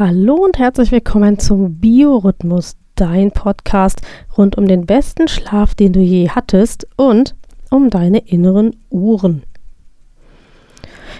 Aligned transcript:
Hallo 0.00 0.36
und 0.36 0.58
herzlich 0.58 0.92
willkommen 0.92 1.38
zum 1.38 1.74
Biorhythmus, 1.74 2.78
dein 2.94 3.32
Podcast 3.32 4.00
rund 4.38 4.56
um 4.56 4.66
den 4.66 4.86
besten 4.86 5.28
Schlaf, 5.28 5.74
den 5.74 5.92
du 5.92 6.00
je 6.00 6.30
hattest 6.30 6.88
und 6.96 7.36
um 7.68 7.90
deine 7.90 8.20
inneren 8.20 8.76
Uhren. 8.88 9.42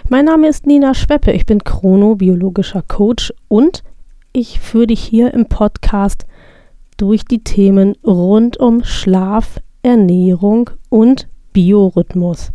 Mein 0.09 0.25
Name 0.25 0.47
ist 0.47 0.65
Nina 0.65 0.95
Schweppe, 0.95 1.31
ich 1.31 1.45
bin 1.45 1.63
chronobiologischer 1.63 2.81
Coach 2.81 3.31
und 3.49 3.83
ich 4.33 4.59
führe 4.59 4.87
dich 4.87 5.03
hier 5.03 5.31
im 5.31 5.45
Podcast 5.45 6.25
durch 6.97 7.23
die 7.23 7.43
Themen 7.43 7.95
rund 8.03 8.57
um 8.57 8.83
Schlaf, 8.83 9.59
Ernährung 9.83 10.71
und 10.89 11.27
Biorhythmus. 11.53 12.51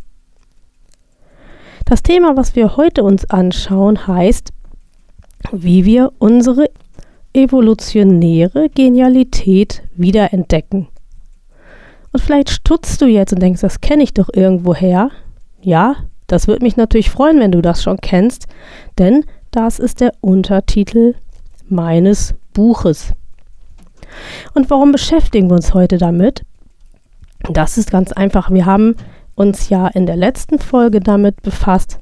Das 1.84 2.02
Thema, 2.02 2.36
was 2.36 2.56
wir 2.56 2.76
heute 2.76 3.04
uns 3.04 3.30
anschauen, 3.30 4.08
heißt 4.08 4.52
wie 5.52 5.84
wir 5.84 6.12
unsere 6.18 6.70
evolutionäre 7.32 8.68
Genialität 8.70 9.82
wiederentdecken. 9.94 10.88
Und 12.12 12.20
vielleicht 12.20 12.50
stutzt 12.50 13.02
du 13.02 13.06
jetzt 13.06 13.32
und 13.32 13.42
denkst, 13.42 13.60
das 13.60 13.80
kenne 13.80 14.02
ich 14.02 14.14
doch 14.14 14.30
irgendwoher. 14.32 15.10
Ja, 15.60 15.96
das 16.26 16.48
würde 16.48 16.64
mich 16.64 16.76
natürlich 16.76 17.10
freuen, 17.10 17.38
wenn 17.40 17.52
du 17.52 17.60
das 17.60 17.82
schon 17.82 17.98
kennst, 17.98 18.46
denn 18.98 19.24
das 19.50 19.78
ist 19.78 20.00
der 20.00 20.12
Untertitel 20.20 21.14
meines 21.68 22.34
Buches. 22.54 23.12
Und 24.54 24.70
warum 24.70 24.92
beschäftigen 24.92 25.50
wir 25.50 25.56
uns 25.56 25.74
heute 25.74 25.98
damit? 25.98 26.42
Das 27.50 27.76
ist 27.78 27.90
ganz 27.90 28.12
einfach. 28.12 28.50
Wir 28.50 28.66
haben 28.66 28.96
uns 29.34 29.68
ja 29.68 29.86
in 29.88 30.06
der 30.06 30.16
letzten 30.16 30.58
Folge 30.58 31.00
damit 31.00 31.42
befasst, 31.42 31.98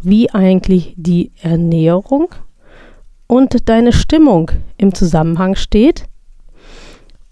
wie 0.00 0.30
eigentlich 0.30 0.94
die 0.96 1.32
Ernährung 1.42 2.28
und 3.28 3.68
deine 3.68 3.92
Stimmung 3.92 4.50
im 4.76 4.94
Zusammenhang 4.94 5.54
steht. 5.54 6.06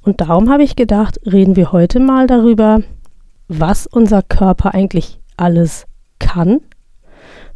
Und 0.02 0.20
darum 0.20 0.48
habe 0.48 0.62
ich 0.62 0.76
gedacht, 0.76 1.18
reden 1.26 1.56
wir 1.56 1.72
heute 1.72 1.98
mal 1.98 2.28
darüber, 2.28 2.82
was 3.48 3.88
unser 3.88 4.22
Körper 4.22 4.74
eigentlich 4.74 5.18
alles 5.36 5.86
kann, 6.20 6.60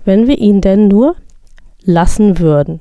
wenn 0.04 0.26
wir 0.26 0.38
ihn 0.38 0.60
denn 0.60 0.88
nur 0.88 1.14
lassen 1.82 2.38
würden. 2.40 2.80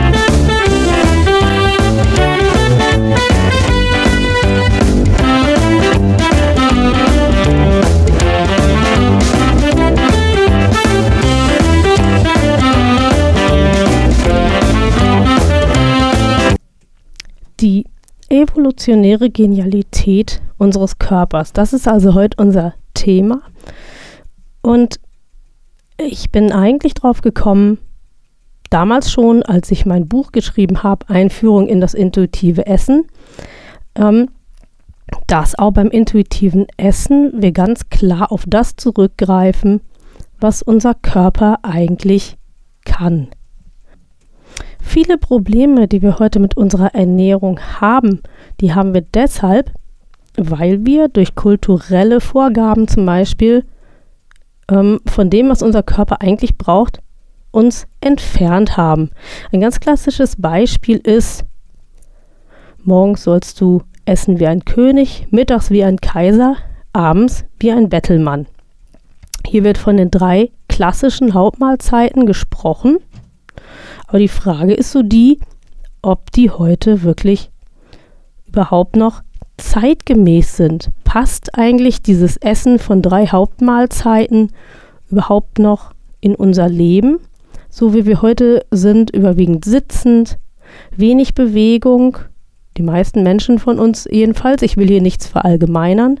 Die 17.61 17.85
evolutionäre 18.29 19.29
Genialität 19.29 20.41
unseres 20.57 20.99
Körpers. 20.99 21.53
Das 21.53 21.73
ist 21.73 21.87
also 21.87 22.13
heute 22.13 22.41
unser 22.41 22.73
Thema. 22.93 23.41
Und 24.61 24.99
ich 25.97 26.31
bin 26.31 26.51
eigentlich 26.51 26.93
drauf 26.93 27.21
gekommen, 27.21 27.77
damals 28.69 29.11
schon, 29.11 29.43
als 29.43 29.69
ich 29.71 29.85
mein 29.85 30.07
Buch 30.07 30.31
geschrieben 30.31 30.81
habe, 30.83 31.09
Einführung 31.09 31.67
in 31.67 31.81
das 31.81 31.93
intuitive 31.93 32.65
Essen, 32.65 33.05
ähm, 33.95 34.29
dass 35.27 35.59
auch 35.59 35.71
beim 35.71 35.89
intuitiven 35.89 36.67
Essen 36.77 37.41
wir 37.41 37.51
ganz 37.51 37.89
klar 37.89 38.31
auf 38.31 38.45
das 38.47 38.77
zurückgreifen, 38.77 39.81
was 40.39 40.61
unser 40.61 40.93
Körper 40.95 41.59
eigentlich 41.63 42.37
kann. 42.85 43.27
Viele 44.81 45.17
Probleme, 45.17 45.87
die 45.87 46.01
wir 46.01 46.19
heute 46.19 46.39
mit 46.39 46.57
unserer 46.57 46.93
Ernährung 46.93 47.59
haben, 47.79 48.21
die 48.59 48.73
haben 48.73 48.93
wir 48.93 49.01
deshalb, 49.01 49.71
weil 50.35 50.85
wir 50.85 51.07
durch 51.07 51.35
kulturelle 51.35 52.19
Vorgaben 52.19 52.87
zum 52.87 53.05
Beispiel 53.05 53.63
ähm, 54.69 54.99
von 55.05 55.29
dem, 55.29 55.49
was 55.49 55.61
unser 55.61 55.83
Körper 55.83 56.21
eigentlich 56.21 56.57
braucht, 56.57 56.99
uns 57.51 57.87
entfernt 58.01 58.75
haben. 58.75 59.11
Ein 59.51 59.61
ganz 59.61 59.79
klassisches 59.79 60.35
Beispiel 60.35 60.97
ist, 60.97 61.45
morgens 62.83 63.23
sollst 63.23 63.61
du 63.61 63.83
essen 64.05 64.39
wie 64.39 64.47
ein 64.47 64.65
König, 64.65 65.27
mittags 65.29 65.69
wie 65.69 65.83
ein 65.83 66.01
Kaiser, 66.01 66.55
abends 66.91 67.45
wie 67.59 67.71
ein 67.71 67.87
Bettelmann. 67.87 68.47
Hier 69.45 69.63
wird 69.63 69.77
von 69.77 69.97
den 69.97 70.11
drei 70.11 70.51
klassischen 70.67 71.33
Hauptmahlzeiten 71.33 72.25
gesprochen 72.25 72.97
aber 74.07 74.19
die 74.19 74.27
Frage 74.27 74.73
ist 74.73 74.91
so 74.91 75.01
die, 75.01 75.39
ob 76.01 76.31
die 76.31 76.49
heute 76.49 77.03
wirklich 77.03 77.51
überhaupt 78.47 78.95
noch 78.95 79.21
zeitgemäß 79.57 80.57
sind. 80.57 80.89
Passt 81.03 81.57
eigentlich 81.57 82.01
dieses 82.01 82.37
Essen 82.37 82.79
von 82.79 83.01
drei 83.01 83.27
Hauptmahlzeiten 83.27 84.51
überhaupt 85.09 85.59
noch 85.59 85.93
in 86.19 86.35
unser 86.35 86.67
Leben? 86.67 87.19
So 87.69 87.93
wie 87.93 88.05
wir 88.05 88.21
heute 88.21 88.65
sind, 88.71 89.11
überwiegend 89.11 89.63
sitzend, 89.63 90.37
wenig 90.95 91.35
Bewegung, 91.35 92.17
die 92.77 92.83
meisten 92.83 93.23
Menschen 93.23 93.59
von 93.59 93.79
uns 93.79 94.07
jedenfalls. 94.09 94.61
Ich 94.61 94.77
will 94.77 94.87
hier 94.87 95.01
nichts 95.01 95.27
verallgemeinern. 95.27 96.19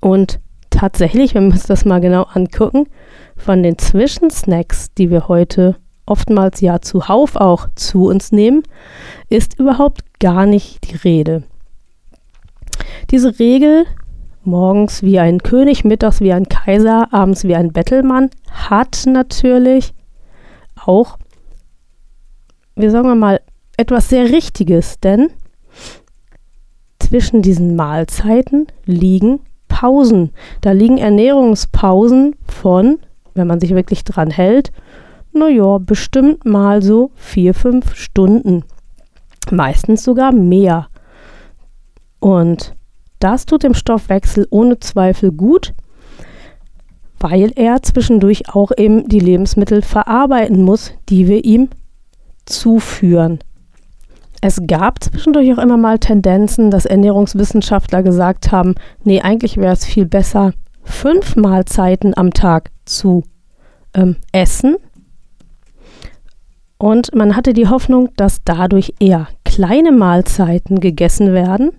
Und 0.00 0.40
tatsächlich, 0.70 1.34
wenn 1.34 1.46
wir 1.46 1.52
uns 1.52 1.66
das 1.66 1.84
mal 1.84 2.00
genau 2.00 2.22
angucken, 2.22 2.86
von 3.40 3.62
den 3.62 3.78
Zwischensnacks, 3.78 4.92
die 4.94 5.10
wir 5.10 5.28
heute 5.28 5.76
oftmals 6.06 6.60
ja 6.60 6.80
zuhauf 6.80 7.36
auch 7.36 7.68
zu 7.74 8.06
uns 8.06 8.32
nehmen, 8.32 8.62
ist 9.28 9.58
überhaupt 9.58 10.02
gar 10.18 10.46
nicht 10.46 10.90
die 10.90 10.96
Rede. 10.96 11.44
Diese 13.10 13.38
Regel, 13.38 13.86
morgens 14.44 15.02
wie 15.02 15.18
ein 15.18 15.42
König, 15.42 15.84
mittags 15.84 16.20
wie 16.20 16.32
ein 16.32 16.48
Kaiser, 16.48 17.12
abends 17.12 17.44
wie 17.44 17.54
ein 17.54 17.72
Bettelmann, 17.72 18.30
hat 18.50 19.04
natürlich 19.06 19.94
auch, 20.84 21.18
wir 22.74 22.90
sagen 22.90 23.18
mal, 23.18 23.40
etwas 23.76 24.08
sehr 24.08 24.24
Richtiges, 24.24 25.00
denn 25.00 25.30
zwischen 26.98 27.42
diesen 27.42 27.76
Mahlzeiten 27.76 28.66
liegen 28.84 29.40
Pausen. 29.68 30.32
Da 30.60 30.72
liegen 30.72 30.98
Ernährungspausen 30.98 32.36
von 32.46 32.98
wenn 33.40 33.48
man 33.48 33.60
sich 33.60 33.74
wirklich 33.74 34.04
dran 34.04 34.30
hält, 34.30 34.70
naja, 35.32 35.78
bestimmt 35.78 36.44
mal 36.44 36.82
so 36.82 37.10
vier, 37.14 37.54
fünf 37.54 37.94
Stunden. 37.94 38.64
Meistens 39.50 40.04
sogar 40.04 40.32
mehr. 40.32 40.88
Und 42.18 42.74
das 43.18 43.46
tut 43.46 43.62
dem 43.62 43.74
Stoffwechsel 43.74 44.46
ohne 44.50 44.78
Zweifel 44.78 45.32
gut, 45.32 45.72
weil 47.18 47.52
er 47.56 47.82
zwischendurch 47.82 48.54
auch 48.54 48.72
eben 48.76 49.08
die 49.08 49.20
Lebensmittel 49.20 49.82
verarbeiten 49.82 50.62
muss, 50.62 50.92
die 51.08 51.28
wir 51.28 51.44
ihm 51.44 51.68
zuführen. 52.46 53.40
Es 54.40 54.58
gab 54.66 55.04
zwischendurch 55.04 55.52
auch 55.52 55.62
immer 55.62 55.76
mal 55.76 55.98
Tendenzen, 55.98 56.70
dass 56.70 56.86
Ernährungswissenschaftler 56.86 58.02
gesagt 58.02 58.52
haben, 58.52 58.74
nee, 59.04 59.20
eigentlich 59.20 59.58
wäre 59.58 59.74
es 59.74 59.84
viel 59.84 60.06
besser, 60.06 60.54
fünf 60.82 61.36
Mahlzeiten 61.36 62.16
am 62.16 62.32
Tag 62.32 62.70
zu 62.84 63.24
ähm, 63.94 64.16
essen. 64.32 64.76
Und 66.78 67.14
man 67.14 67.36
hatte 67.36 67.52
die 67.52 67.68
Hoffnung, 67.68 68.08
dass 68.16 68.42
dadurch 68.44 68.94
eher 69.00 69.28
kleine 69.44 69.92
Mahlzeiten 69.92 70.80
gegessen 70.80 71.34
werden. 71.34 71.72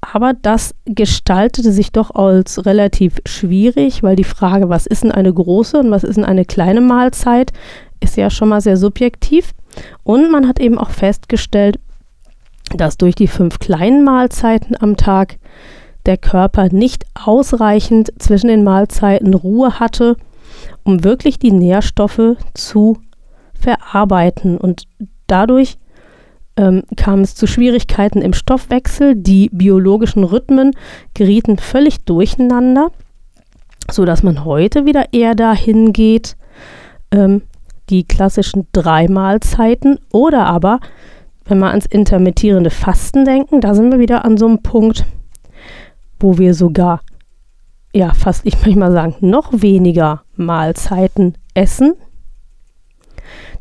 Aber 0.00 0.34
das 0.34 0.74
gestaltete 0.84 1.72
sich 1.72 1.90
doch 1.90 2.14
als 2.14 2.66
relativ 2.66 3.20
schwierig, 3.24 4.02
weil 4.02 4.16
die 4.16 4.24
Frage, 4.24 4.68
was 4.68 4.86
ist 4.86 5.02
denn 5.02 5.12
eine 5.12 5.32
große 5.32 5.78
und 5.78 5.90
was 5.90 6.04
ist 6.04 6.16
denn 6.16 6.24
eine 6.24 6.44
kleine 6.44 6.82
Mahlzeit, 6.82 7.52
ist 8.00 8.16
ja 8.16 8.28
schon 8.28 8.50
mal 8.50 8.60
sehr 8.60 8.76
subjektiv. 8.76 9.52
Und 10.02 10.30
man 10.30 10.46
hat 10.46 10.60
eben 10.60 10.78
auch 10.78 10.90
festgestellt, 10.90 11.78
dass 12.76 12.98
durch 12.98 13.14
die 13.14 13.28
fünf 13.28 13.58
kleinen 13.58 14.04
Mahlzeiten 14.04 14.76
am 14.78 14.96
Tag 14.96 15.38
der 16.06 16.16
Körper 16.16 16.68
nicht 16.70 17.04
ausreichend 17.14 18.12
zwischen 18.18 18.48
den 18.48 18.64
Mahlzeiten 18.64 19.34
Ruhe 19.34 19.78
hatte, 19.80 20.16
um 20.82 21.04
wirklich 21.04 21.38
die 21.38 21.52
Nährstoffe 21.52 22.36
zu 22.54 22.98
verarbeiten. 23.54 24.58
Und 24.58 24.84
dadurch 25.26 25.78
ähm, 26.56 26.82
kam 26.96 27.20
es 27.20 27.34
zu 27.34 27.46
Schwierigkeiten 27.46 28.22
im 28.22 28.32
Stoffwechsel. 28.32 29.14
Die 29.16 29.48
biologischen 29.50 30.24
Rhythmen 30.24 30.72
gerieten 31.14 31.58
völlig 31.58 32.04
durcheinander, 32.04 32.90
sodass 33.90 34.22
man 34.22 34.44
heute 34.44 34.84
wieder 34.86 35.12
eher 35.12 35.34
dahin 35.34 35.92
geht, 35.92 36.36
ähm, 37.10 37.42
die 37.90 38.04
klassischen 38.04 38.66
drei 38.72 39.08
Mahlzeiten 39.08 39.98
oder 40.12 40.46
aber, 40.46 40.80
wenn 41.44 41.58
wir 41.58 41.68
ans 41.68 41.86
intermittierende 41.86 42.70
Fasten 42.70 43.24
denken, 43.24 43.60
da 43.60 43.74
sind 43.74 43.90
wir 43.90 43.98
wieder 43.98 44.24
an 44.24 44.38
so 44.38 44.46
einem 44.46 44.62
Punkt, 44.62 45.04
wo 46.18 46.38
wir 46.38 46.54
sogar, 46.54 47.00
ja, 47.92 48.12
fast, 48.12 48.46
ich 48.46 48.54
möchte 48.64 48.78
mal 48.78 48.92
sagen, 48.92 49.16
noch 49.20 49.50
weniger 49.52 50.22
Mahlzeiten 50.36 51.36
essen. 51.54 51.94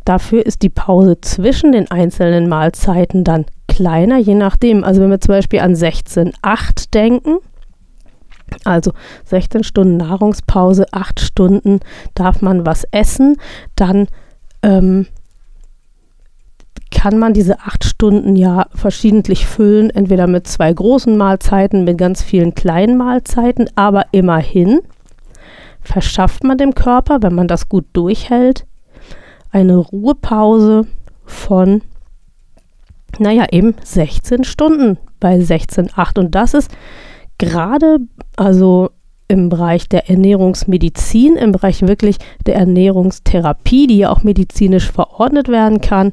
Dafür 0.05 0.45
ist 0.45 0.61
die 0.63 0.69
Pause 0.69 1.21
zwischen 1.21 1.71
den 1.71 1.89
einzelnen 1.89 2.50
Mahlzeiten 2.50 3.23
dann 3.23 3.45
kleiner, 3.67 4.17
je 4.17 4.35
nachdem. 4.35 4.83
Also 4.83 5.01
wenn 5.01 5.09
wir 5.09 5.21
zum 5.21 5.35
Beispiel 5.35 5.59
an 5.59 5.73
16,8 5.73 6.91
denken, 6.94 7.38
also 8.65 8.94
16 9.25 9.63
Stunden 9.63 9.97
Nahrungspause, 9.97 10.85
8 10.91 11.19
Stunden 11.19 11.79
darf 12.15 12.41
man 12.41 12.65
was 12.65 12.85
essen, 12.91 13.38
dann 13.75 14.07
ähm, 14.61 15.07
kann 17.03 17.19
man 17.19 17.33
diese 17.33 17.59
8 17.59 17.83
Stunden 17.83 18.38
ja 18.38 18.67
verschiedentlich 18.73 19.45
füllen, 19.45 19.89
entweder 19.89 20.25
mit 20.25 20.47
zwei 20.47 20.71
großen 20.71 21.17
Mahlzeiten, 21.17 21.83
mit 21.83 21.97
ganz 21.97 22.23
vielen 22.23 22.55
kleinen 22.55 22.95
Mahlzeiten, 22.95 23.69
aber 23.75 24.05
immerhin 24.13 24.79
verschafft 25.81 26.45
man 26.45 26.57
dem 26.57 26.73
Körper, 26.73 27.21
wenn 27.21 27.35
man 27.35 27.50
das 27.50 27.67
gut 27.67 27.83
durchhält, 27.91 28.65
eine 29.51 29.75
Ruhepause 29.75 30.88
von, 31.25 31.81
naja, 33.19 33.47
eben 33.51 33.75
16 33.83 34.45
Stunden 34.45 34.97
bei 35.19 35.39
16,8. 35.39 36.19
Und 36.19 36.35
das 36.35 36.53
ist 36.53 36.71
gerade, 37.38 37.97
also 38.38 38.91
im 39.27 39.49
Bereich 39.49 39.89
der 39.89 40.09
Ernährungsmedizin, 40.09 41.35
im 41.35 41.51
Bereich 41.51 41.81
wirklich 41.81 42.15
der 42.45 42.56
Ernährungstherapie, 42.56 43.88
die 43.88 43.97
ja 43.97 44.09
auch 44.09 44.23
medizinisch 44.23 44.89
verordnet 44.89 45.49
werden 45.49 45.81
kann, 45.81 46.11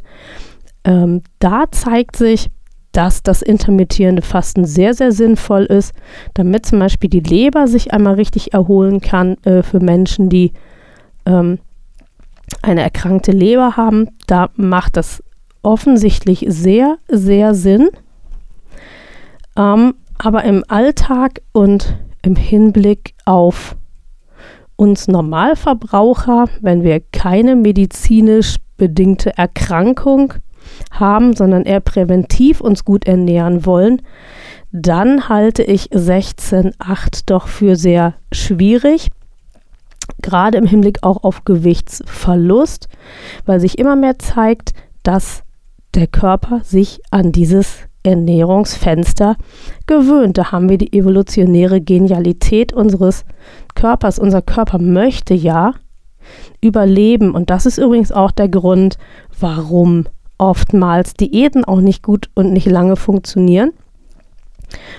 ähm, 0.85 1.23
da 1.39 1.65
zeigt 1.71 2.17
sich, 2.17 2.51
dass 2.93 3.23
das 3.23 3.43
intermittierende 3.43 4.23
Fasten 4.23 4.65
sehr, 4.65 4.95
sehr 4.95 5.13
sinnvoll 5.13 5.65
ist, 5.65 5.93
damit 6.35 6.67
zum 6.67 6.81
Beispiel 6.81 7.09
die 7.09 7.21
Leber 7.21 7.69
sich 7.69 7.93
einmal 7.93 8.15
richtig 8.15 8.53
erholen 8.53 9.01
kann 9.01 9.37
äh, 9.45 9.63
für 9.63 9.81
Menschen, 9.81 10.29
die 10.29 10.53
ähm, 11.27 11.59
eine 12.63 12.83
erkrankte 12.83 13.31
Leber 13.31 13.77
haben. 13.77 14.09
Da 14.27 14.51
macht 14.57 14.97
das 14.97 15.23
offensichtlich 15.63 16.45
sehr, 16.49 16.99
sehr 17.09 17.55
Sinn. 17.55 17.91
Ähm, 19.57 19.95
aber 20.19 20.45
im 20.45 20.65
Alltag 20.69 21.43
und 21.53 21.97
im 22.23 22.37
Hinblick 22.37 23.15
auf 23.25 23.77
uns 24.77 25.09
Normalverbraucher, 25.09 26.47
wenn 26.61 26.83
wir 26.83 27.01
keine 27.13 27.55
medizinisch 27.55 28.57
bedingte 28.77 29.37
Erkrankung 29.37 30.35
haben, 30.91 31.35
sondern 31.35 31.65
eher 31.65 31.81
präventiv 31.81 32.61
uns 32.61 32.85
gut 32.85 33.07
ernähren 33.07 33.67
wollen, 33.67 34.03
dann 34.73 35.29
halte 35.29 35.63
ich 35.63 35.91
16,8 35.91 37.23
doch 37.27 37.49
für 37.49 37.77
sehr 37.77 38.15
schwierig. 38.33 39.09
Gerade 40.23 40.59
im 40.59 40.67
Hinblick 40.67 41.03
auch 41.03 41.25
auf 41.25 41.45
Gewichtsverlust, 41.45 42.89
weil 43.47 43.61
sich 43.61 43.79
immer 43.79 43.97
mehr 43.97 44.19
zeigt, 44.19 44.73
dass 45.03 45.43
der 45.95 46.07
Körper 46.07 46.61
sich 46.63 47.01
an 47.11 47.33
dieses 47.33 47.79
Ernährungsfenster 48.03 49.37
gewöhnt. 49.87 50.39
Da 50.39 50.53
haben 50.53 50.69
wir 50.69 50.79
die 50.79 50.93
evolutionäre 50.93 51.81
Genialität 51.81 52.73
unseres 52.73 53.25
Körpers. 53.75 54.19
Unser 54.19 54.43
Körper 54.43 54.79
möchte 54.79 55.35
ja 55.35 55.75
überleben. 56.61 57.35
Und 57.35 57.51
das 57.51 57.67
ist 57.67 57.79
übrigens 57.79 58.13
auch 58.13 58.31
der 58.31 58.49
Grund, 58.49 58.99
warum 59.39 60.07
oftmals 60.41 61.15
Diäten 61.15 61.65
auch 61.65 61.81
nicht 61.81 62.03
gut 62.03 62.31
und 62.35 62.53
nicht 62.53 62.67
lange 62.67 62.97
funktionieren. 62.97 63.73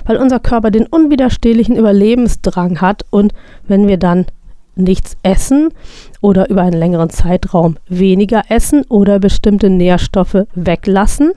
Weil 0.05 0.17
unser 0.17 0.39
Körper 0.39 0.69
den 0.71 0.85
unwiderstehlichen 0.85 1.75
Überlebensdrang 1.75 2.79
hat 2.81 3.05
und 3.09 3.33
wenn 3.67 3.87
wir 3.87 3.97
dann 3.97 4.25
nichts 4.75 5.17
essen 5.23 5.69
oder 6.21 6.49
über 6.49 6.61
einen 6.61 6.77
längeren 6.77 7.09
Zeitraum 7.09 7.77
weniger 7.87 8.43
essen 8.49 8.83
oder 8.87 9.19
bestimmte 9.19 9.69
Nährstoffe 9.69 10.45
weglassen, 10.53 11.31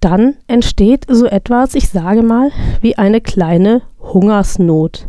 dann 0.00 0.36
entsteht 0.46 1.04
so 1.08 1.26
etwas, 1.26 1.74
ich 1.74 1.88
sage 1.88 2.22
mal, 2.22 2.50
wie 2.80 2.96
eine 2.96 3.20
kleine 3.20 3.82
Hungersnot. 4.00 5.08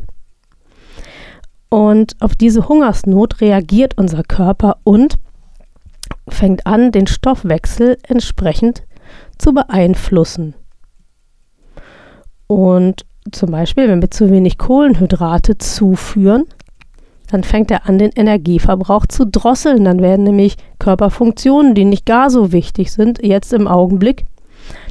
Und 1.69 2.17
auf 2.19 2.35
diese 2.35 2.67
Hungersnot 2.67 3.39
reagiert 3.39 3.97
unser 3.97 4.23
Körper 4.23 4.77
und 4.83 5.15
fängt 6.27 6.65
an, 6.65 6.91
den 6.91 7.07
Stoffwechsel 7.07 7.97
entsprechend 8.07 8.83
zu 9.37 9.53
beeinflussen. 9.53 10.53
Und 12.47 13.05
zum 13.31 13.51
Beispiel, 13.51 13.87
wenn 13.87 14.01
wir 14.01 14.11
zu 14.11 14.29
wenig 14.29 14.57
Kohlenhydrate 14.57 15.57
zuführen, 15.57 16.45
dann 17.29 17.43
fängt 17.43 17.71
er 17.71 17.87
an, 17.87 17.97
den 17.97 18.11
Energieverbrauch 18.11 19.05
zu 19.05 19.25
drosseln. 19.25 19.85
Dann 19.85 20.01
werden 20.01 20.23
nämlich 20.23 20.57
Körperfunktionen, 20.79 21.75
die 21.75 21.85
nicht 21.85 22.05
gar 22.05 22.29
so 22.29 22.51
wichtig 22.51 22.91
sind, 22.91 23.23
jetzt 23.23 23.53
im 23.53 23.67
Augenblick 23.67 24.25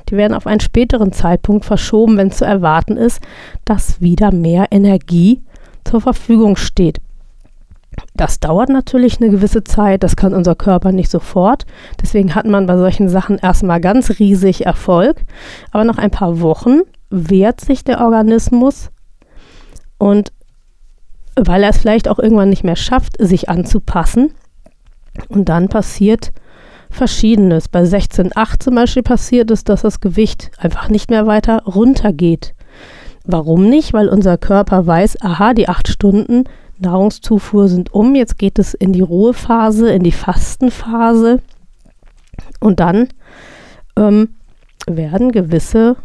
die 0.09 0.17
werden 0.17 0.35
auf 0.35 0.47
einen 0.47 0.61
späteren 0.61 1.13
Zeitpunkt 1.13 1.65
verschoben, 1.65 2.17
wenn 2.17 2.33
zu 2.33 2.45
erwarten 2.45 2.97
ist, 2.97 3.21
dass 3.65 4.01
wieder 4.01 4.33
mehr 4.33 4.67
Energie 4.71 5.43
zur 5.85 6.01
Verfügung 6.01 6.57
steht. 6.57 6.99
Das 8.15 8.41
dauert 8.41 8.69
natürlich 8.69 9.21
eine 9.21 9.31
gewisse 9.31 9.65
Zeit, 9.65 10.03
das 10.03 10.17
kann 10.17 10.35
unser 10.35 10.55
Körper 10.55 10.93
nicht 10.93 11.11
sofort. 11.11 11.67
Deswegen 12.01 12.35
hat 12.35 12.47
man 12.47 12.67
bei 12.67 12.77
solchen 12.77 13.09
Sachen 13.09 13.39
erstmal 13.39 13.81
ganz 13.81 14.19
riesig 14.19 14.67
Erfolg. 14.67 15.23
Aber 15.71 15.85
nach 15.85 15.99
ein 15.99 16.11
paar 16.11 16.41
Wochen 16.41 16.81
wehrt 17.11 17.61
sich 17.61 17.85
der 17.85 18.01
Organismus 18.01 18.91
und 19.99 20.33
weil 21.37 21.63
er 21.63 21.71
es 21.71 21.79
vielleicht 21.79 22.09
auch 22.09 22.19
irgendwann 22.19 22.51
nicht 22.51 22.65
mehr 22.65 22.77
schafft, 22.77 23.17
sich 23.19 23.49
anzupassen. 23.49 24.33
Und 25.29 25.49
dann 25.49 25.69
passiert 25.69 26.33
Verschiedenes. 26.91 27.69
Bei 27.69 27.83
16,8 27.83 28.61
zum 28.61 28.75
Beispiel 28.75 29.03
passiert 29.03 29.51
es, 29.51 29.65
dass 29.65 29.83
das 29.83 30.01
Gewicht 30.01 30.51
einfach 30.59 30.89
nicht 30.89 31.11
mehr 31.11 31.27
weiter 31.27 31.63
runtergeht. 31.65 32.55
Warum 33.25 33.69
nicht? 33.69 33.93
Weil 33.93 34.09
unser 34.09 34.39
Körper 34.39 34.87
weiß, 34.87 35.23
aha, 35.23 35.55
die 35.55 35.69
acht 35.69 35.89
Stunden 35.89 36.45
Nahrungszufuhr 36.81 37.69
sind 37.69 37.93
um, 37.93 38.15
jetzt 38.15 38.39
geht 38.39 38.59
es 38.59 38.75
in 38.75 38.93
die 38.93 39.01
Ruhephase, 39.01 39.91
in 39.91 40.03
die 40.03 40.13
Fastenphase 40.13 41.41
und 42.61 42.81
dann 42.81 43.09
ähm, 43.97 44.31
werden 44.87 45.33
gewisse 45.33 45.97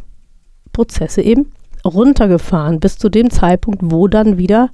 Prozesse 0.73 1.21
eben 1.21 1.51
runtergefahren 1.85 2.79
bis 2.79 2.97
zu 2.97 3.09
dem 3.09 3.29
Zeitpunkt, 3.29 3.81
wo 3.83 4.07
dann 4.07 4.37
wieder 4.37 4.69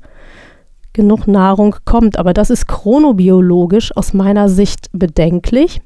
genug 0.94 1.28
Nahrung 1.28 1.76
kommt. 1.86 2.18
Aber 2.18 2.34
das 2.34 2.50
ist 2.50 2.68
chronobiologisch 2.68 3.96
aus 3.96 4.14
meiner 4.14 4.50
Sicht 4.50 4.90
bedenklich, 4.94 5.82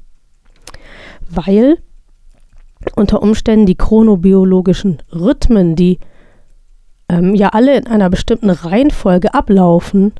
weil 1.28 1.78
unter 2.94 3.22
Umständen 3.22 3.66
die 3.66 3.76
chronobiologischen 3.76 4.98
Rhythmen, 5.12 5.76
die 5.76 5.98
ähm, 7.08 7.34
ja 7.34 7.48
alle 7.50 7.76
in 7.76 7.86
einer 7.86 8.10
bestimmten 8.10 8.50
Reihenfolge 8.50 9.34
ablaufen 9.34 10.12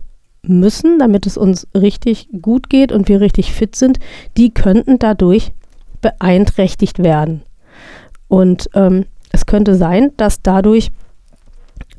müssen, 0.43 0.99
damit 0.99 1.27
es 1.27 1.37
uns 1.37 1.67
richtig 1.75 2.29
gut 2.41 2.71
geht 2.71 2.93
und 2.93 3.09
wir 3.09 3.21
richtig 3.21 3.53
fit 3.53 3.75
sind, 3.77 3.99
die 4.37 4.51
könnten 4.51 4.99
dadurch 4.99 5.53
beeinträchtigt 6.01 7.03
werden. 7.03 7.43
Und 8.29 8.71
ähm, 8.75 9.07
es 9.33 9.47
könnte 9.47 9.75
sein, 9.75 10.13
dass 10.17 10.43
dadurch 10.43 10.91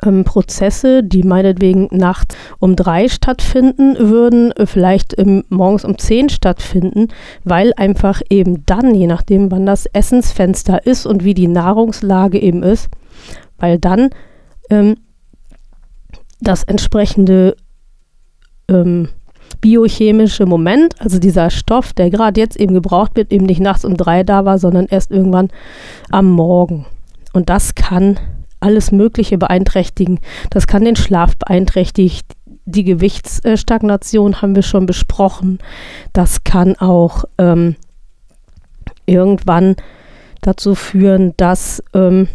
ähm, 0.06 0.24
Prozesse, 0.24 1.04
die 1.04 1.24
meinetwegen 1.24 1.88
nachts 1.92 2.36
um 2.60 2.76
drei 2.76 3.08
stattfinden 3.10 3.98
würden, 3.98 4.54
vielleicht 4.66 5.18
ähm, 5.18 5.44
morgens 5.50 5.86
um 5.86 5.98
zehn 5.98 6.30
stattfinden, 6.30 7.08
weil 7.44 7.74
einfach 7.76 8.22
eben 8.30 8.66
dann, 8.66 8.94
je 8.96 9.08
nachdem, 9.08 9.52
wann 9.52 9.66
das 9.66 9.86
Essensfenster 9.88 10.86
ist 10.86 11.06
und 11.06 11.24
wie 11.24 11.34
die 11.34 11.48
Nahrungslage 11.48 12.40
eben 12.40 12.64
ist, 12.64 12.90
weil 13.58 13.80
dann 13.80 14.10
ähm, 14.70 14.98
das 16.40 16.64
entsprechende 16.64 17.56
ähm, 18.68 19.10
biochemische 19.62 20.46
Moment, 20.46 21.02
also 21.02 21.20
dieser 21.20 21.50
Stoff, 21.50 21.94
der 21.94 22.10
gerade 22.10 22.40
jetzt 22.40 22.58
eben 22.58 22.74
gebraucht 22.74 23.16
wird, 23.16 23.32
eben 23.32 23.46
nicht 23.46 23.60
nachts 23.60 23.86
um 23.86 23.98
drei 23.98 24.24
da 24.24 24.46
war, 24.46 24.60
sondern 24.60 24.86
erst 24.88 25.12
irgendwann 25.12 25.50
am 26.10 26.30
Morgen. 26.30 26.86
Und 27.34 27.50
das 27.50 27.76
kann 27.76 28.20
alles 28.60 28.92
Mögliche 28.92 29.38
beeinträchtigen. 29.38 30.20
Das 30.50 30.68
kann 30.68 30.86
den 30.86 30.96
Schlaf 30.96 31.36
beeinträchtigen. 31.38 32.20
Die 32.66 32.84
Gewichtsstagnation 32.84 34.42
haben 34.42 34.56
wir 34.56 34.64
schon 34.64 34.86
besprochen. 34.86 35.60
Das 36.14 36.44
kann 36.44 36.76
auch 36.76 37.24
ähm, 37.38 37.76
irgendwann 39.06 39.76
dazu 40.42 40.76
führen, 40.76 41.34
dass 41.38 41.84
ähm, 41.94 42.28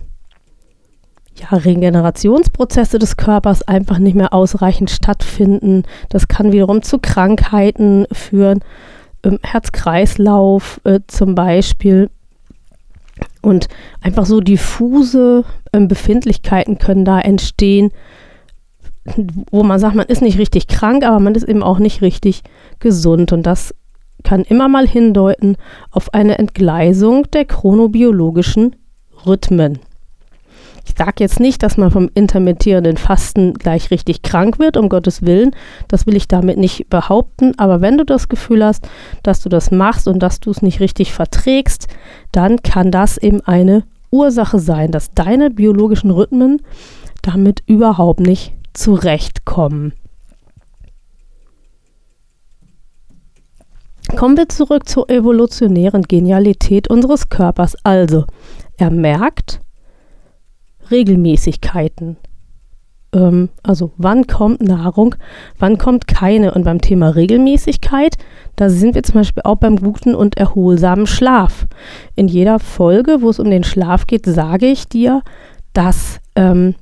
ja, 1.37 1.57
Regenerationsprozesse 1.57 2.99
des 2.99 3.17
Körpers 3.17 3.67
einfach 3.67 3.99
nicht 3.99 4.15
mehr 4.15 4.33
ausreichend 4.33 4.91
stattfinden. 4.91 5.85
Das 6.09 6.29
kann 6.29 6.53
wiederum 6.53 6.83
zu 6.83 6.99
Krankheiten 6.99 8.07
führen, 8.13 8.61
ähm, 9.25 9.39
Herz-Kreislauf 9.43 10.81
äh, 10.85 11.01
zum 11.07 11.35
Beispiel. 11.35 12.11
Und 13.41 13.69
einfach 14.01 14.27
so 14.27 14.41
diffuse 14.41 15.45
ähm, 15.73 15.89
Befindlichkeiten 15.89 16.79
können 16.79 17.05
da 17.05 17.21
entstehen, 17.21 17.91
wo 19.51 19.63
man 19.63 19.81
sagt, 19.81 19.97
man 19.97 20.07
ist 20.07 20.23
nicht 20.23 20.39
richtig 20.39 20.69
krank, 20.69 21.05
aber 21.05 21.19
man 21.19 21.35
ist 21.35 21.49
eben 21.49 21.63
auch 21.63 21.79
nicht 21.79 22.03
richtig 22.03 22.43
gesund. 22.79 23.33
Und 23.33 23.45
das 23.45 23.75
kann 24.23 24.43
immer 24.43 24.69
mal 24.69 24.87
hindeuten 24.87 25.57
auf 25.91 26.15
eine 26.15 26.39
Entgleisung 26.39 27.29
der 27.33 27.45
chronobiologischen 27.45 28.77
Rhythmen. 29.27 29.81
Ich 30.85 30.95
sage 30.97 31.15
jetzt 31.19 31.41
nicht, 31.41 31.63
dass 31.63 31.77
man 31.77 31.91
vom 31.91 32.11
intermittierenden 32.15 32.97
Fasten 32.97 33.55
gleich 33.55 33.91
richtig 33.91 34.23
krank 34.23 34.59
wird, 34.59 34.77
um 34.77 34.89
Gottes 34.89 35.23
Willen. 35.23 35.53
Das 35.89 36.07
will 36.07 36.17
ich 36.17 36.29
damit 36.29 36.59
nicht 36.59 36.91
behaupten. 36.91 37.59
Aber 37.59 37.81
wenn 37.81 37.99
du 37.99 38.05
das 38.05 38.29
Gefühl 38.29 38.65
hast, 38.65 38.89
dass 39.23 39.41
du 39.41 39.49
das 39.49 39.71
machst 39.71 40.09
und 40.09 40.21
dass 40.21 40.41
du 40.41 40.51
es 40.51 40.63
nicht 40.63 40.81
richtig 40.81 41.13
verträgst, 41.13 41.89
dann 42.33 42.63
kann 42.63 42.91
das 42.91 43.17
eben 43.17 43.41
eine 43.43 43.85
Ursache 44.11 44.59
sein, 44.59 44.91
dass 44.91 45.13
deine 45.15 45.51
biologischen 45.51 46.11
Rhythmen 46.11 46.61
damit 47.23 47.63
überhaupt 47.67 48.21
nicht 48.21 48.53
zurechtkommen. 48.75 49.93
Kommen 54.17 54.37
wir 54.37 54.49
zurück 54.49 54.89
zur 54.89 55.09
evolutionären 55.09 56.03
Genialität 56.03 56.89
unseres 56.89 57.31
Körpers. 57.31 57.77
Also, 57.83 58.27
er 58.77 58.91
merkt, 58.91 59.62
Regelmäßigkeiten. 60.93 62.17
Ähm, 63.15 63.51
also 63.63 63.93
wann 63.97 64.27
kommt 64.27 64.63
Nahrung, 64.63 65.15
wann 65.59 65.79
kommt 65.79 66.07
keine. 66.07 66.55
Und 66.55 66.65
beim 66.65 66.81
Thema 66.81 67.11
Regelmäßigkeit, 67.11 68.17
da 68.57 68.71
sind 68.71 68.95
wir 68.95 69.03
zum 69.03 69.15
Beispiel 69.15 69.43
auch 69.45 69.57
beim 69.57 69.77
guten 69.77 70.15
und 70.15 70.37
erholsamen 70.37 71.07
Schlaf. 71.07 71.67
In 72.15 72.29
jeder 72.29 72.59
Folge, 72.59 73.19
wo 73.21 73.31
es 73.31 73.39
um 73.39 73.51
den 73.51 73.65
Schlaf 73.65 74.07
geht, 74.07 74.27
sage 74.27 74.67
ich 74.67 74.89
dir, 74.89 75.23
dass 75.73 76.21
ähm, 76.37 76.75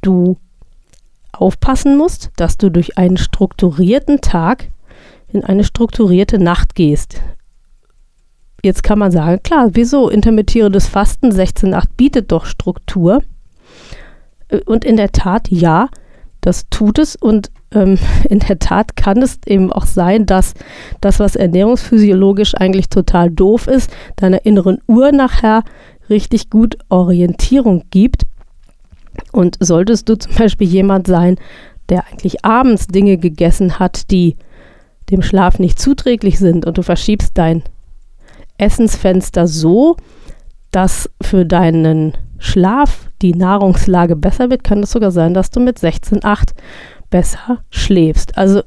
du 0.00 0.36
aufpassen 1.32 1.96
musst, 1.96 2.30
dass 2.36 2.58
du 2.58 2.70
durch 2.70 2.98
einen 2.98 3.16
strukturierten 3.16 4.20
Tag 4.20 4.70
in 5.32 5.44
eine 5.44 5.64
strukturierte 5.64 6.38
Nacht 6.38 6.74
gehst. 6.74 7.20
Jetzt 8.64 8.82
kann 8.82 8.98
man 8.98 9.12
sagen, 9.12 9.40
klar, 9.42 9.70
wieso 9.72 10.08
intermittierendes 10.08 10.88
Fasten 10.88 11.30
16.8 11.30 11.84
bietet 11.96 12.32
doch 12.32 12.44
Struktur. 12.44 13.22
Und 14.66 14.84
in 14.84 14.96
der 14.96 15.12
Tat, 15.12 15.48
ja, 15.50 15.88
das 16.40 16.68
tut 16.70 16.98
es. 16.98 17.16
Und 17.16 17.50
ähm, 17.72 17.98
in 18.28 18.40
der 18.40 18.58
Tat 18.58 18.96
kann 18.96 19.22
es 19.22 19.38
eben 19.46 19.72
auch 19.72 19.86
sein, 19.86 20.26
dass 20.26 20.54
das, 21.00 21.20
was 21.20 21.36
ernährungsphysiologisch 21.36 22.54
eigentlich 22.54 22.88
total 22.88 23.30
doof 23.30 23.66
ist, 23.66 23.90
deiner 24.16 24.44
inneren 24.46 24.78
Uhr 24.86 25.12
nachher 25.12 25.64
richtig 26.08 26.50
gut 26.50 26.78
Orientierung 26.88 27.84
gibt. 27.90 28.22
Und 29.32 29.56
solltest 29.60 30.08
du 30.08 30.16
zum 30.16 30.34
Beispiel 30.34 30.68
jemand 30.68 31.06
sein, 31.06 31.36
der 31.88 32.04
eigentlich 32.06 32.44
abends 32.44 32.86
Dinge 32.86 33.18
gegessen 33.18 33.78
hat, 33.78 34.10
die 34.10 34.36
dem 35.10 35.22
Schlaf 35.22 35.58
nicht 35.58 35.78
zuträglich 35.78 36.38
sind 36.38 36.66
und 36.66 36.78
du 36.78 36.82
verschiebst 36.82 37.32
dein 37.34 37.62
Essensfenster 38.58 39.46
so, 39.46 39.96
dass 40.70 41.08
für 41.22 41.46
deinen 41.46 42.16
Schlaf 42.38 43.08
die 43.22 43.34
Nahrungslage 43.34 44.16
besser 44.16 44.50
wird, 44.50 44.64
kann 44.64 44.82
es 44.82 44.92
sogar 44.92 45.10
sein, 45.10 45.34
dass 45.34 45.50
du 45.50 45.60
mit 45.60 45.78
16,8 45.78 46.50
besser 47.10 47.62
schläfst. 47.70 48.36
Also 48.38 48.62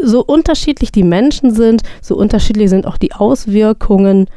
so 0.00 0.24
unterschiedlich 0.24 0.92
die 0.92 1.02
Menschen 1.02 1.52
sind, 1.52 1.82
so 2.00 2.16
unterschiedlich 2.16 2.70
sind 2.70 2.86
auch 2.86 2.98
die 2.98 3.12
Auswirkungen 3.12 4.28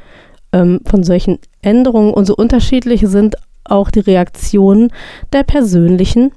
ähm, 0.52 0.82
von 0.86 1.04
solchen 1.04 1.40
Änderungen 1.62 2.14
und 2.14 2.26
so 2.26 2.36
unterschiedlich 2.36 3.02
sind 3.06 3.36
auch 3.64 3.92
die 3.92 4.00
Reaktionen 4.00 4.92
der 5.34 5.44
persönlichen 5.44 6.32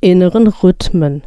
inneren 0.00 0.48
Rhythmen. 0.48 1.22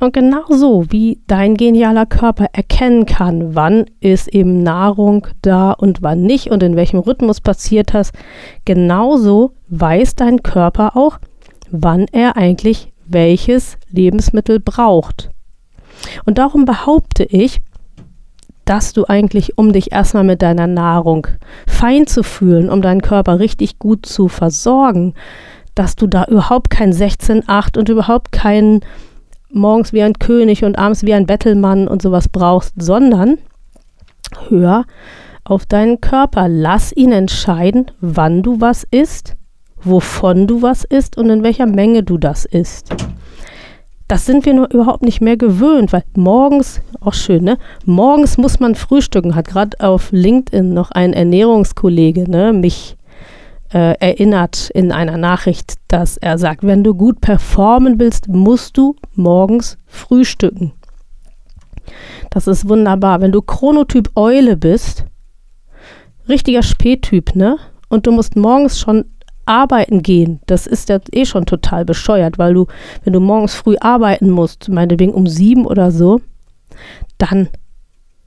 Und 0.00 0.14
genauso 0.14 0.86
wie 0.90 1.20
dein 1.26 1.56
genialer 1.56 2.06
Körper 2.06 2.46
erkennen 2.54 3.04
kann, 3.04 3.54
wann 3.54 3.84
ist 4.00 4.28
eben 4.28 4.62
Nahrung 4.62 5.26
da 5.42 5.72
und 5.72 6.00
wann 6.00 6.22
nicht 6.22 6.50
und 6.50 6.62
in 6.62 6.74
welchem 6.74 7.00
Rhythmus 7.00 7.42
passiert 7.42 7.92
das, 7.92 8.12
genauso 8.64 9.52
weiß 9.68 10.14
dein 10.14 10.42
Körper 10.42 10.96
auch, 10.96 11.18
wann 11.70 12.06
er 12.12 12.38
eigentlich 12.38 12.92
welches 13.06 13.76
Lebensmittel 13.90 14.58
braucht. 14.58 15.30
Und 16.24 16.38
darum 16.38 16.64
behaupte 16.64 17.24
ich, 17.24 17.60
dass 18.64 18.92
du 18.92 19.04
eigentlich, 19.06 19.58
um 19.58 19.72
dich 19.72 19.92
erstmal 19.92 20.24
mit 20.24 20.42
deiner 20.42 20.66
Nahrung 20.66 21.26
fein 21.66 22.06
zu 22.06 22.22
fühlen, 22.22 22.70
um 22.70 22.80
deinen 22.80 23.02
Körper 23.02 23.38
richtig 23.38 23.78
gut 23.78 24.06
zu 24.06 24.28
versorgen, 24.28 25.14
dass 25.74 25.96
du 25.96 26.06
da 26.06 26.24
überhaupt 26.24 26.70
kein 26.70 26.92
16-8 26.92 27.78
und 27.78 27.88
überhaupt 27.88 28.32
keinen 28.32 28.80
morgens 29.52 29.92
wie 29.92 30.02
ein 30.02 30.18
König 30.18 30.64
und 30.64 30.78
abends 30.78 31.04
wie 31.04 31.14
ein 31.14 31.26
Bettelmann 31.26 31.88
und 31.88 32.02
sowas 32.02 32.28
brauchst, 32.28 32.74
sondern 32.76 33.38
hör 34.48 34.84
auf 35.44 35.66
deinen 35.66 36.00
Körper. 36.00 36.48
Lass 36.48 36.92
ihn 36.92 37.12
entscheiden, 37.12 37.90
wann 38.00 38.42
du 38.42 38.60
was 38.60 38.86
isst, 38.90 39.36
wovon 39.82 40.46
du 40.46 40.62
was 40.62 40.84
isst 40.84 41.16
und 41.16 41.30
in 41.30 41.42
welcher 41.42 41.66
Menge 41.66 42.02
du 42.02 42.18
das 42.18 42.44
isst. 42.44 42.94
Das 44.08 44.26
sind 44.26 44.44
wir 44.44 44.54
nur 44.54 44.72
überhaupt 44.72 45.02
nicht 45.02 45.20
mehr 45.20 45.36
gewöhnt, 45.36 45.92
weil 45.92 46.02
morgens, 46.16 46.80
auch 47.00 47.14
schön, 47.14 47.44
ne? 47.44 47.58
Morgens 47.84 48.38
muss 48.38 48.58
man 48.58 48.74
frühstücken, 48.74 49.36
hat 49.36 49.46
gerade 49.46 49.78
auf 49.78 50.10
LinkedIn 50.10 50.74
noch 50.74 50.90
ein 50.90 51.12
Ernährungskollege, 51.12 52.28
ne, 52.28 52.52
mich 52.52 52.96
äh, 53.72 53.94
erinnert 54.00 54.70
in 54.70 54.92
einer 54.92 55.16
Nachricht, 55.16 55.74
dass 55.88 56.16
er 56.16 56.38
sagt, 56.38 56.64
wenn 56.64 56.84
du 56.84 56.94
gut 56.94 57.20
performen 57.20 57.98
willst, 57.98 58.28
musst 58.28 58.76
du 58.76 58.96
morgens 59.14 59.78
frühstücken. 59.86 60.72
Das 62.30 62.46
ist 62.46 62.68
wunderbar. 62.68 63.20
Wenn 63.20 63.32
du 63.32 63.42
Chronotyp 63.42 64.10
Eule 64.16 64.56
bist, 64.56 65.04
richtiger 66.28 66.62
Spättyp, 66.62 67.34
ne? 67.34 67.58
Und 67.88 68.06
du 68.06 68.12
musst 68.12 68.36
morgens 68.36 68.78
schon 68.78 69.06
arbeiten 69.46 70.02
gehen, 70.02 70.40
das 70.46 70.68
ist 70.68 70.88
ja 70.88 71.00
eh 71.10 71.24
schon 71.24 71.44
total 71.44 71.84
bescheuert, 71.84 72.38
weil 72.38 72.54
du, 72.54 72.66
wenn 73.02 73.12
du 73.12 73.18
morgens 73.18 73.54
früh 73.54 73.76
arbeiten 73.80 74.30
musst, 74.30 74.68
meinetwegen 74.68 75.12
um 75.12 75.26
sieben 75.26 75.66
oder 75.66 75.90
so, 75.90 76.20
dann 77.18 77.48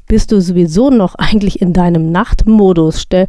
bist 0.08 0.34
du 0.34 0.42
sowieso 0.42 0.90
noch 0.90 1.16
eigentlich 1.18 1.62
in 1.62 1.72
deinem 1.74 2.12
Nachtmodus. 2.12 3.02
Stell, 3.02 3.28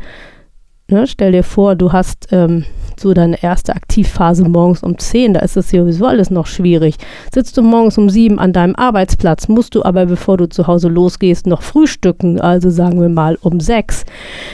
Ne, 0.88 1.06
stell 1.06 1.32
dir 1.32 1.42
vor, 1.42 1.76
du 1.76 1.92
hast 1.92 2.28
ähm, 2.30 2.64
so 2.98 3.14
deine 3.14 3.42
erste 3.42 3.74
Aktivphase 3.74 4.46
morgens 4.46 4.82
um 4.82 4.98
10, 4.98 5.32
da 5.32 5.40
ist 5.40 5.56
es 5.56 5.70
sowieso 5.70 6.06
alles 6.06 6.30
noch 6.30 6.46
schwierig. 6.46 6.96
Sitzt 7.32 7.56
du 7.56 7.62
morgens 7.62 7.96
um 7.96 8.10
7 8.10 8.38
an 8.38 8.52
deinem 8.52 8.74
Arbeitsplatz, 8.76 9.48
musst 9.48 9.74
du 9.74 9.82
aber, 9.82 10.04
bevor 10.04 10.36
du 10.36 10.46
zu 10.46 10.66
Hause 10.66 10.88
losgehst, 10.88 11.46
noch 11.46 11.62
frühstücken, 11.62 12.38
also 12.38 12.68
sagen 12.68 13.00
wir 13.00 13.08
mal 13.08 13.38
um 13.40 13.60
6. 13.60 14.04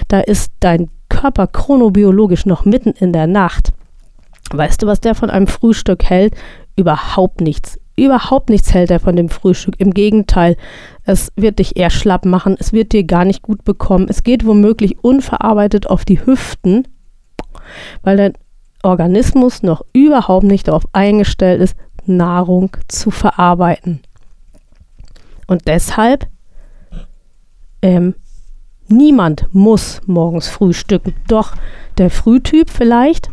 Da 0.06 0.20
ist 0.20 0.52
dein 0.60 0.88
Körper 1.08 1.48
chronobiologisch 1.48 2.46
noch 2.46 2.64
mitten 2.64 2.90
in 2.90 3.12
der 3.12 3.26
Nacht. 3.26 3.72
Weißt 4.52 4.82
du, 4.82 4.86
was 4.86 5.00
der 5.00 5.16
von 5.16 5.30
einem 5.30 5.48
Frühstück 5.48 6.04
hält? 6.04 6.34
Überhaupt 6.76 7.40
nichts. 7.40 7.78
Überhaupt 8.00 8.48
nichts 8.48 8.72
hält 8.72 8.90
er 8.90 8.98
von 8.98 9.14
dem 9.14 9.28
Frühstück. 9.28 9.74
Im 9.78 9.92
Gegenteil, 9.92 10.56
es 11.04 11.30
wird 11.36 11.58
dich 11.58 11.76
eher 11.76 11.90
schlapp 11.90 12.24
machen, 12.24 12.56
es 12.58 12.72
wird 12.72 12.92
dir 12.92 13.04
gar 13.04 13.26
nicht 13.26 13.42
gut 13.42 13.62
bekommen. 13.62 14.06
Es 14.08 14.22
geht 14.22 14.46
womöglich 14.46 15.04
unverarbeitet 15.04 15.86
auf 15.86 16.06
die 16.06 16.24
Hüften, 16.24 16.88
weil 18.02 18.16
dein 18.16 18.32
Organismus 18.82 19.62
noch 19.62 19.84
überhaupt 19.92 20.46
nicht 20.46 20.68
darauf 20.68 20.84
eingestellt 20.94 21.60
ist, 21.60 21.76
Nahrung 22.06 22.74
zu 22.88 23.10
verarbeiten. 23.10 24.00
Und 25.46 25.68
deshalb, 25.68 26.26
ähm, 27.82 28.14
niemand 28.88 29.46
muss 29.52 30.00
morgens 30.06 30.48
frühstücken. 30.48 31.12
Doch 31.28 31.52
der 31.98 32.08
Frühtyp 32.08 32.70
vielleicht, 32.70 33.28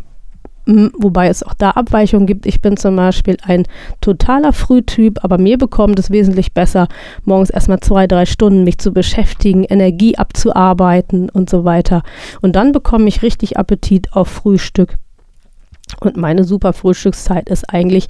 wobei 0.68 1.28
es 1.28 1.42
auch 1.42 1.54
da 1.54 1.70
Abweichungen 1.70 2.26
gibt. 2.26 2.44
Ich 2.44 2.60
bin 2.60 2.76
zum 2.76 2.94
Beispiel 2.94 3.38
ein 3.42 3.64
totaler 4.02 4.52
Frühtyp, 4.52 5.24
aber 5.24 5.38
mir 5.38 5.56
bekommt 5.56 5.98
es 5.98 6.10
wesentlich 6.10 6.52
besser, 6.52 6.88
morgens 7.24 7.48
erstmal 7.48 7.80
zwei, 7.80 8.06
drei 8.06 8.26
Stunden 8.26 8.64
mich 8.64 8.78
zu 8.78 8.92
beschäftigen, 8.92 9.64
Energie 9.64 10.18
abzuarbeiten 10.18 11.30
und 11.30 11.48
so 11.48 11.64
weiter. 11.64 12.02
Und 12.42 12.54
dann 12.54 12.72
bekomme 12.72 13.08
ich 13.08 13.22
richtig 13.22 13.56
Appetit 13.56 14.12
auf 14.12 14.28
Frühstück. 14.28 14.96
Und 16.00 16.18
meine 16.18 16.44
super 16.44 16.74
Frühstückszeit 16.74 17.48
ist 17.48 17.72
eigentlich 17.72 18.08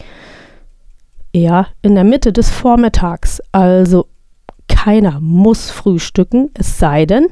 eher 1.32 1.68
in 1.82 1.94
der 1.94 2.04
Mitte 2.04 2.32
des 2.32 2.50
Vormittags. 2.50 3.40
Also 3.52 4.06
keiner 4.66 5.20
muss 5.20 5.70
frühstücken, 5.70 6.50
es 6.54 6.78
sei 6.78 7.06
denn, 7.06 7.28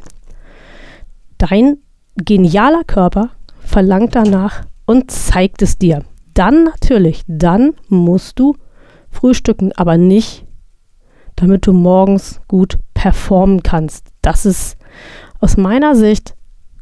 dein 1.38 1.78
genialer 2.14 2.84
Körper 2.84 3.30
verlangt 3.58 4.14
danach 4.14 4.62
und 4.86 5.10
zeigt 5.10 5.62
es 5.62 5.76
dir. 5.76 6.04
Dann 6.34 6.64
natürlich, 6.64 7.22
dann 7.26 7.74
musst 7.88 8.38
du 8.38 8.56
frühstücken, 9.10 9.72
aber 9.72 9.96
nicht, 9.96 10.46
damit 11.34 11.66
du 11.66 11.72
morgens 11.72 12.40
gut 12.48 12.78
performen 12.94 13.62
kannst. 13.62 14.08
Das 14.22 14.46
ist 14.46 14.78
aus 15.40 15.56
meiner 15.56 15.94
Sicht 15.94 16.34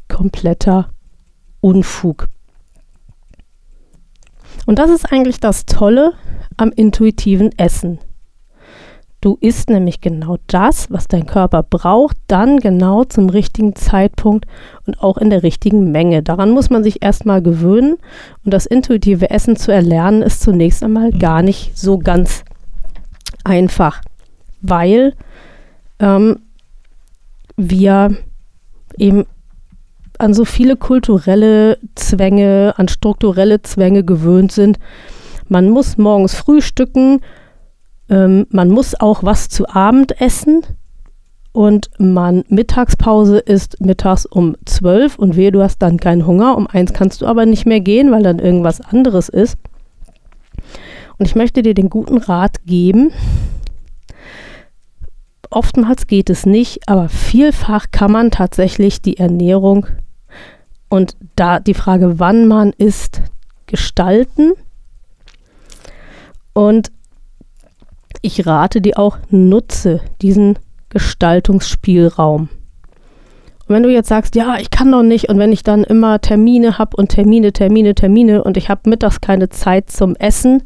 kompletter 0.09 0.91
Unfug. 1.61 2.29
Und 4.67 4.79
das 4.79 4.91
ist 4.91 5.13
eigentlich 5.13 5.41
das 5.41 5.67
Tolle 5.67 6.13
am 6.57 6.71
intuitiven 6.71 7.51
Essen. 7.59 7.99
Du 9.25 9.39
isst 9.41 9.71
nämlich 9.71 10.03
genau 10.03 10.37
das, 10.49 10.91
was 10.91 11.09
dein 11.09 11.25
Körper 11.25 11.63
braucht, 11.63 12.19
dann 12.27 12.59
genau 12.59 13.05
zum 13.05 13.31
richtigen 13.31 13.75
Zeitpunkt 13.75 14.45
und 14.87 15.03
auch 15.03 15.17
in 15.17 15.31
der 15.31 15.43
richtigen 15.43 15.91
Menge. 15.91 16.23
Daran 16.23 16.51
muss 16.51 16.69
man 16.69 16.85
sich 16.85 17.03
erstmal 17.03 17.41
gewöhnen 17.41 17.97
und 18.45 18.53
das 18.53 18.67
intuitive 18.67 19.31
Essen 19.31 19.57
zu 19.57 19.73
erlernen 19.73 20.21
ist 20.21 20.43
zunächst 20.43 20.83
einmal 20.83 21.11
gar 21.11 21.41
nicht 21.41 21.75
so 21.75 21.97
ganz 21.97 22.45
einfach, 23.45 24.03
weil 24.61 25.15
ähm, 26.01 26.41
wir 27.57 28.19
eben 28.99 29.25
an 30.19 30.35
so 30.35 30.45
viele 30.45 30.77
kulturelle 30.77 31.79
Zwänge, 31.95 32.75
an 32.77 32.89
strukturelle 32.89 33.63
Zwänge 33.63 34.05
gewöhnt 34.05 34.53
sind. 34.53 34.79
Man 35.49 35.71
muss 35.71 35.97
morgens 35.97 36.35
frühstücken, 36.35 37.23
ähm, 38.15 38.47
man 38.51 38.71
muss 38.71 38.95
auch 38.95 39.25
was 39.25 39.49
zu 39.49 39.69
Abend 39.69 40.21
essen 40.21 40.63
und 41.51 41.91
man 41.99 42.45
Mittagspause 42.49 43.39
ist 43.39 43.81
mittags 43.81 44.25
um 44.25 44.57
12 44.67 45.19
und 45.19 45.35
wehe, 45.35 45.51
du 45.51 45.63
hast 45.63 45.79
dann 45.79 45.99
keinen 45.99 46.25
Hunger. 46.25 46.57
Um 46.57 46.69
eins 46.69 46.93
kannst 46.93 47.23
du 47.23 47.27
aber 47.27 47.45
nicht 47.45 47.67
mehr 47.67 47.81
gehen, 47.81 48.13
weil 48.13 48.23
dann 48.23 48.39
irgendwas 48.39 48.81
anderes 48.81 49.29
ist. 49.29 49.57
Und 51.19 51.27
ich 51.27 51.35
möchte 51.35 51.63
dir 51.63 51.75
den 51.75 51.91
guten 51.91 52.19
Rat 52.19 52.65
geben. 52.67 53.13
Oftmals 55.51 56.07
geht 56.07 56.31
es 56.31 56.47
nicht, 56.47 56.89
aber 56.89 57.09
vielfach 57.09 57.87
kann 57.91 58.13
man 58.13 58.31
tatsächlich 58.31 59.03
die 59.03 59.17
Ernährung 59.17 59.87
und 60.89 61.17
da 61.35 61.59
die 61.59 61.75
Frage, 61.75 62.21
wann 62.21 62.47
man 62.47 62.73
isst, 62.79 63.23
gestalten. 63.67 64.53
Und 66.53 66.93
ich 68.25 68.47
rate 68.47 68.81
dir 68.81 68.99
auch, 68.99 69.19
nutze 69.29 70.01
diesen 70.23 70.59
Gestaltungsspielraum. 70.89 72.49
Und 73.67 73.69
wenn 73.69 73.83
du 73.83 73.93
jetzt 73.93 74.09
sagst, 74.09 74.35
ja, 74.35 74.57
ich 74.59 74.71
kann 74.71 74.91
doch 74.91 75.03
nicht 75.03 75.29
und 75.29 75.39
wenn 75.39 75.53
ich 75.53 75.63
dann 75.63 75.85
immer 75.85 76.21
Termine 76.21 76.79
habe 76.79 76.97
und 76.97 77.09
Termine, 77.09 77.53
Termine, 77.53 77.95
Termine 77.95 78.43
und 78.43 78.57
ich 78.57 78.69
habe 78.69 78.89
mittags 78.89 79.21
keine 79.21 79.51
Zeit 79.51 79.91
zum 79.91 80.17
Essen, 80.17 80.63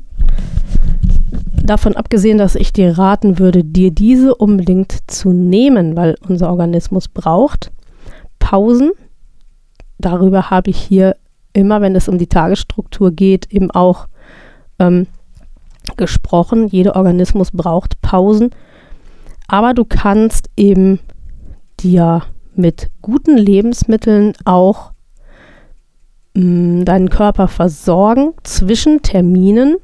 davon 1.62 1.96
abgesehen, 1.96 2.38
dass 2.38 2.54
ich 2.54 2.72
dir 2.72 2.96
raten 2.96 3.38
würde, 3.38 3.64
dir 3.64 3.90
diese 3.90 4.34
unbedingt 4.34 5.10
zu 5.10 5.32
nehmen, 5.32 5.96
weil 5.96 6.16
unser 6.26 6.50
Organismus 6.50 7.08
braucht 7.08 7.72
Pausen. 8.38 8.92
Darüber 9.98 10.50
habe 10.50 10.70
ich 10.70 10.78
hier 10.78 11.16
immer, 11.52 11.80
wenn 11.80 11.96
es 11.96 12.08
um 12.08 12.18
die 12.18 12.28
Tagesstruktur 12.28 13.10
geht, 13.10 13.52
eben 13.52 13.70
auch 13.70 14.06
ähm, 14.78 15.08
gesprochen. 15.98 16.68
Jeder 16.68 16.96
Organismus 16.96 17.50
braucht 17.50 18.00
Pausen. 18.00 18.50
Aber 19.46 19.74
du 19.74 19.84
kannst 19.84 20.48
eben 20.56 21.00
dir 21.80 22.22
mit 22.54 22.90
guten 23.02 23.36
Lebensmitteln 23.36 24.32
auch 24.44 24.92
mh, 26.34 26.44
mm, 26.44 26.84
deinen 26.84 27.10
Körper 27.10 27.48
versorgen 27.48 28.32
zwischen 28.42 29.02
Terminen, 29.02 29.76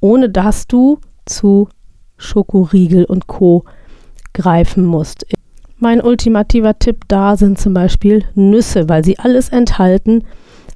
ohne 0.00 0.30
dass 0.30 0.66
du 0.66 0.98
zu 1.26 1.68
Schokoriegel 2.16 3.04
und 3.04 3.26
Co. 3.26 3.64
greifen 4.32 4.84
musst. 4.84 5.26
Mein 5.78 6.00
ultimativer 6.00 6.78
Tipp 6.78 7.04
da 7.08 7.36
sind 7.36 7.58
zum 7.58 7.74
Beispiel 7.74 8.24
Nüsse, 8.34 8.88
weil 8.88 9.04
sie 9.04 9.18
alles 9.18 9.48
enthalten, 9.48 10.24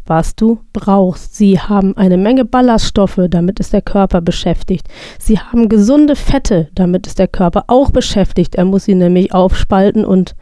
was 0.08 0.34
du 0.34 0.60
brauchst. 0.72 1.36
Sie 1.36 1.60
haben 1.60 1.96
eine 1.96 2.16
Menge 2.16 2.44
Ballaststoffe, 2.44 3.20
damit 3.28 3.60
ist 3.60 3.72
der 3.72 3.82
Körper 3.82 4.20
beschäftigt. 4.20 4.88
Sie 5.18 5.38
haben 5.38 5.68
gesunde 5.68 6.16
Fette, 6.16 6.68
damit 6.74 7.06
ist 7.06 7.18
der 7.18 7.28
Körper 7.28 7.64
auch 7.68 7.90
beschäftigt. 7.90 8.54
Er 8.54 8.64
muss 8.64 8.84
sie 8.84 8.94
nämlich 8.94 9.32
aufspalten 9.32 10.04
und 10.04 10.34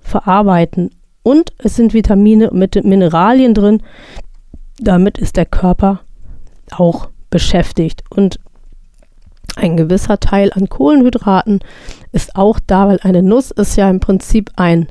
verarbeiten. 0.00 0.90
Und 1.22 1.52
es 1.58 1.76
sind 1.76 1.94
Vitamine 1.94 2.50
mit 2.52 2.82
Mineralien 2.84 3.54
drin, 3.54 3.82
damit 4.78 5.18
ist 5.18 5.36
der 5.36 5.46
Körper 5.46 6.00
auch 6.70 7.08
beschäftigt. 7.30 8.02
Und 8.10 8.38
ein 9.56 9.76
gewisser 9.76 10.20
Teil 10.20 10.52
an 10.54 10.68
Kohlenhydraten 10.68 11.60
ist 12.12 12.36
auch 12.36 12.60
da, 12.66 12.88
weil 12.88 13.00
eine 13.02 13.22
Nuss 13.22 13.50
ist 13.50 13.76
ja 13.76 13.90
im 13.90 14.00
Prinzip 14.00 14.50
ein 14.56 14.88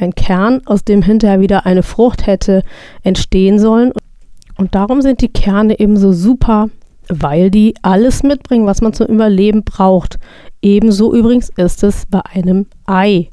ein 0.00 0.14
Kern, 0.14 0.62
aus 0.66 0.84
dem 0.84 1.02
hinterher 1.02 1.40
wieder 1.40 1.66
eine 1.66 1.82
Frucht 1.82 2.26
hätte 2.26 2.62
entstehen 3.02 3.58
sollen. 3.58 3.92
Und 4.56 4.74
darum 4.74 5.02
sind 5.02 5.20
die 5.20 5.32
Kerne 5.32 5.78
eben 5.78 5.96
so 5.96 6.12
super, 6.12 6.68
weil 7.08 7.50
die 7.50 7.74
alles 7.82 8.22
mitbringen, 8.22 8.66
was 8.66 8.80
man 8.80 8.92
zum 8.92 9.06
Überleben 9.06 9.64
braucht. 9.64 10.18
Ebenso 10.62 11.14
übrigens 11.14 11.50
ist 11.56 11.82
es 11.82 12.06
bei 12.06 12.20
einem 12.24 12.66
Ei. 12.86 13.28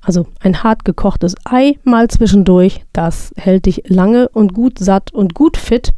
Also 0.00 0.26
ein 0.40 0.62
hart 0.62 0.84
gekochtes 0.84 1.34
Ei 1.44 1.78
mal 1.84 2.08
zwischendurch, 2.08 2.84
das 2.92 3.32
hält 3.36 3.66
dich 3.66 3.82
lange 3.88 4.28
und 4.28 4.54
gut 4.54 4.78
satt 4.78 5.12
und 5.12 5.34
gut 5.34 5.56
fit 5.56 5.92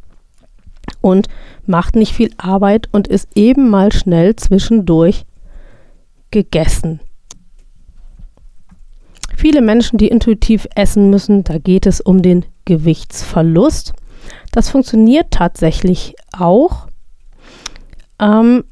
und 1.01 1.29
macht 1.67 1.97
nicht 1.97 2.15
viel 2.15 2.31
Arbeit 2.37 2.89
und 2.93 3.09
ist 3.09 3.29
eben 3.35 3.69
mal 3.69 3.93
schnell 3.93 4.37
zwischendurch 4.37 5.25
gegessen. 6.31 7.01
Viele 9.41 9.63
Menschen, 9.63 9.97
die 9.97 10.09
intuitiv 10.09 10.69
essen 10.75 11.09
müssen, 11.09 11.45
da 11.45 11.57
geht 11.57 11.87
es 11.87 12.03
um 12.03 12.21
den 12.21 12.45
Gewichtsverlust. 12.67 13.95
Das 14.53 14.69
funktioniert 14.69 15.31
tatsächlich 15.31 16.15
auch, 16.31 16.89
ähm, 18.21 18.65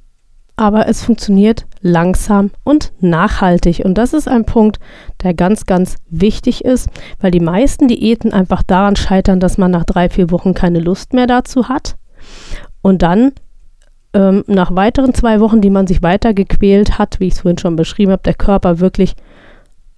aber 0.57 0.87
es 0.87 1.03
funktioniert 1.03 1.65
langsam 1.81 2.51
und 2.65 2.93
nachhaltig. 3.01 3.81
Und 3.83 3.97
das 3.97 4.13
ist 4.13 4.29
ein 4.29 4.45
Punkt, 4.45 4.79
der 5.23 5.33
ganz, 5.33 5.65
ganz 5.65 5.97
wichtig 6.11 6.67
ist, 6.67 6.91
weil 7.19 7.31
die 7.31 7.41
meisten 7.41 7.89
Diäten 7.89 8.35
einfach 8.35 8.63
daran 8.63 8.95
scheitern, 8.95 9.41
dass 9.41 9.57
man 9.57 9.71
nach 9.71 9.85
drei, 9.85 10.11
vier 10.11 10.31
Wochen 10.31 10.53
keine 10.53 10.81
Lust 10.81 11.15
mehr 11.15 11.27
dazu 11.27 11.71
hat. 11.71 11.97
Und 12.83 13.01
dann 13.01 13.33
ähm, 14.13 14.45
nach 14.47 14.77
weiteren 14.77 15.15
zwei 15.15 15.41
Wochen, 15.41 15.63
die 15.63 15.71
man 15.71 15.87
sich 15.87 16.03
weiter 16.03 16.35
gequält 16.35 16.99
hat, 16.99 17.21
wie 17.21 17.29
ich 17.29 17.35
es 17.37 17.41
vorhin 17.41 17.57
schon 17.57 17.77
beschrieben 17.77 18.13
habe, 18.13 18.23
der 18.23 18.35
Körper 18.35 18.81
wirklich 18.81 19.15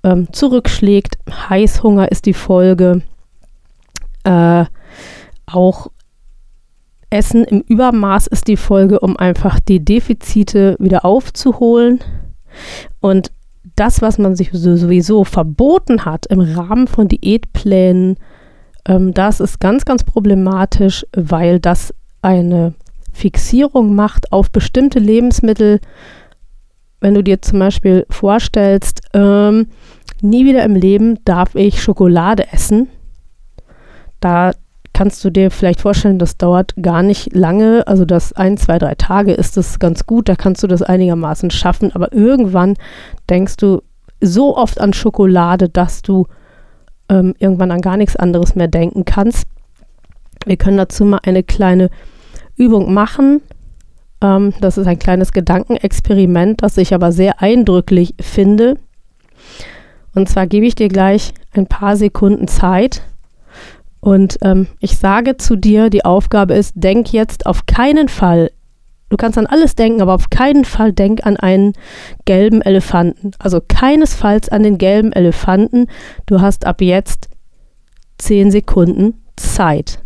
ähm, 0.03 0.33
zurückschlägt. 0.33 1.19
Heißhunger 1.49 2.11
ist 2.11 2.27
die 2.27 2.35
Folge. 2.35 3.03
Äh, 4.25 4.65
auch 5.47 5.89
Essen 7.11 7.45
im 7.45 7.61
Übermaß 7.63 8.29
ist 8.29 8.47
die 8.47 8.57
Folge, 8.57 9.01
um 9.01 9.17
einfach 9.17 9.59
die 9.59 9.85
Defizite 9.85 10.77
wieder 10.79 11.05
aufzuholen. 11.05 12.01
Und 13.01 13.33
das, 13.77 14.01
was 14.01 14.19
man 14.19 14.37
sich 14.37 14.51
sowieso 14.53 15.25
verboten 15.25 16.05
hat 16.05 16.27
im 16.27 16.41
Rahmen 16.41 16.87
von 16.87 17.09
Diätplänen, 17.09 18.17
ähm, 18.87 19.13
das 19.13 19.41
ist 19.41 19.61
ganz, 19.61 19.85
ganz 19.85 20.05
problematisch, 20.05 21.05
weil 21.15 21.59
das 21.61 21.93
eine 22.23 22.75
Fixierung 23.13 23.95
macht 23.95 24.33
auf 24.33 24.51
bestimmte 24.51 24.99
Lebensmittel, 24.99 25.81
wenn 27.01 27.15
du 27.15 27.23
dir 27.23 27.43
zum 27.43 27.59
Beispiel 27.59 28.07
vorstellst, 28.11 29.01
ähm, 29.15 29.69
nie 30.21 30.45
wieder 30.45 30.65
im 30.65 30.75
Leben 30.75 31.19
darf 31.25 31.55
ich 31.55 31.83
Schokolade 31.83 32.53
essen, 32.53 32.89
da 34.21 34.53
kannst 34.93 35.25
du 35.25 35.31
dir 35.31 35.51
vielleicht 35.51 35.81
vorstellen, 35.81 36.19
das 36.19 36.37
dauert 36.37 36.75
gar 36.81 37.03
nicht 37.03 37.35
lange, 37.35 37.87
also 37.87 38.05
das 38.05 38.35
ein, 38.35 38.59
zwei, 38.59 38.79
drei 38.79 38.95
Tage 38.97 39.33
ist 39.33 39.57
das 39.57 39.79
ganz 39.79 40.05
gut, 40.05 40.29
da 40.29 40.37
kannst 40.37 40.63
du 40.63 40.67
das 40.67 40.83
einigermaßen 40.83 41.51
schaffen, 41.51 41.93
aber 41.95 42.13
irgendwann 42.13 42.75
denkst 43.31 43.57
du 43.57 43.83
so 44.21 44.57
oft 44.57 44.81
an 44.81 44.93
Schokolade, 44.93 45.69
dass 45.69 46.03
du 46.03 46.27
ähm, 47.09 47.35
irgendwann 47.39 47.71
an 47.71 47.81
gar 47.81 47.97
nichts 47.97 48.17
anderes 48.17 48.55
mehr 48.55 48.69
denken 48.69 49.05
kannst. 49.05 49.47
Wir 50.45 50.57
können 50.57 50.77
dazu 50.77 51.05
mal 51.05 51.21
eine 51.23 51.43
kleine 51.43 51.91
Übung 52.57 52.93
machen. 52.93 53.41
Ähm, 54.23 54.53
das 54.61 54.79
ist 54.79 54.87
ein 54.87 54.99
kleines 54.99 55.33
Gedankenexperiment, 55.33 56.63
das 56.63 56.77
ich 56.77 56.95
aber 56.95 57.13
sehr 57.13 57.41
eindrücklich 57.41 58.15
finde. 58.21 58.77
Und 60.15 60.29
zwar 60.29 60.47
gebe 60.47 60.67
ich 60.67 60.75
dir 60.75 60.89
gleich 60.89 61.33
ein 61.53 61.67
paar 61.67 61.97
Sekunden 61.97 62.49
Zeit. 62.49 63.03
Und 64.01 64.39
ähm, 64.43 64.67
ich 64.81 64.97
sage 64.97 65.37
zu 65.37 65.57
dir, 65.57 65.91
die 65.91 66.05
Aufgabe 66.05 66.55
ist, 66.55 66.73
denk 66.75 67.13
jetzt 67.13 67.47
auf 67.47 67.67
keinen 67.67 68.09
Fall 68.09 68.51
Du 69.11 69.17
kannst 69.17 69.37
an 69.37 69.47
alles 69.47 69.75
denken, 69.75 70.01
aber 70.01 70.15
auf 70.15 70.31
keinen 70.31 70.65
Fall 70.65 70.93
denk 70.93 71.27
an 71.27 71.37
einen 71.37 71.73
gelben 72.25 72.63
Elefanten. 72.63 73.33
Also 73.41 73.61
keinesfalls 73.61 74.49
an 74.49 74.63
den 74.63 74.79
gelben 74.79 75.13
Elefanten. 75.13 75.89
Du 76.27 76.41
hast 76.41 76.65
ab 76.65 76.81
jetzt 76.81 77.29
zehn 78.19 78.53
Sekunden 78.53 79.25
Zeit. 79.37 79.99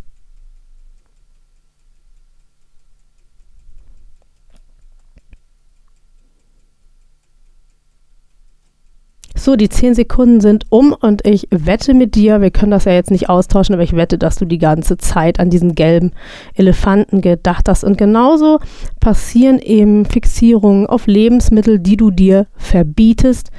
So, 9.45 9.57
die 9.57 9.69
zehn 9.69 9.95
Sekunden 9.95 10.41
sind 10.41 10.65
um 10.71 10.95
und 10.99 11.27
ich 11.27 11.49
wette 11.51 11.93
mit 11.93 12.15
dir, 12.15 12.41
wir 12.41 12.51
können 12.51 12.71
das 12.71 12.87
ja 12.87 12.93
jetzt 12.93 13.11
nicht 13.11 13.29
austauschen, 13.29 13.75
aber 13.75 13.83
ich 13.83 13.95
wette, 13.95 14.17
dass 14.17 14.37
du 14.37 14.47
die 14.47 14.57
ganze 14.57 14.97
Zeit 14.97 15.39
an 15.39 15.51
diesen 15.51 15.75
gelben 15.75 16.13
Elefanten 16.55 17.21
gedacht 17.21 17.69
hast. 17.69 17.85
Und 17.85 17.99
genauso 17.99 18.59
passieren 19.01 19.59
eben 19.59 20.07
Fixierungen 20.07 20.87
auf 20.87 21.07
Lebensmittel, 21.07 21.79
die 21.79 21.99
du 21.99 22.11
dir 22.11 22.47
verbietest. 22.57 23.51